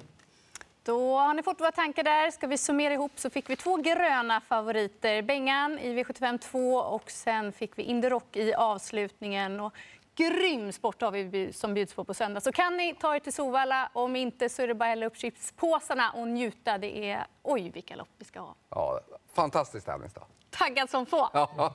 Då 0.82 1.18
har 1.18 1.34
ni 1.34 1.42
fått 1.42 1.60
våra 1.60 1.72
tankar 1.72 2.02
där. 2.02 2.30
Ska 2.30 2.46
vi 2.46 2.58
summera 2.58 2.94
ihop 2.94 3.12
så 3.16 3.30
fick 3.30 3.50
vi 3.50 3.56
två 3.56 3.76
gröna 3.76 4.40
favoriter. 4.40 5.22
Bengan 5.22 5.78
i 5.78 6.02
V75 6.02 6.38
2 6.38 6.76
och 6.76 7.10
sen 7.10 7.52
fick 7.52 7.78
vi 7.78 7.82
Inderock 7.82 8.36
i 8.36 8.54
avslutningen. 8.54 9.60
Och 9.60 9.72
grym 10.16 10.72
sport 10.72 11.00
har 11.00 11.10
vi 11.10 11.52
som 11.52 11.74
bjuds 11.74 11.94
på 11.94 12.04
på 12.04 12.14
söndag. 12.14 12.40
Så 12.40 12.52
kan 12.52 12.76
ni 12.76 12.94
ta 12.94 13.16
er 13.16 13.20
till 13.20 13.32
Sovalla. 13.32 13.90
Om 13.92 14.16
inte 14.16 14.48
så 14.48 14.62
är 14.62 14.68
det 14.68 14.74
bara 14.74 14.84
att 14.84 14.88
hälla 14.88 15.06
upp 15.06 15.16
chipspåsarna 15.16 16.10
och 16.10 16.28
njuta. 16.28 16.78
Det 16.78 17.10
är... 17.10 17.26
Oj, 17.42 17.70
vilka 17.70 17.96
lopp 17.96 18.08
vi 18.18 18.24
ska 18.24 18.40
ha. 18.40 18.54
Ja, 18.70 19.00
fantastisk 19.34 19.86
tävlingsdag. 19.86 20.26
Taggad 20.50 20.90
som 20.90 21.06
få. 21.06 21.28
Ja. 21.32 21.74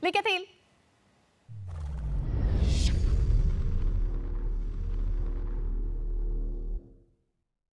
Lycka 0.00 0.22
till! 0.22 0.57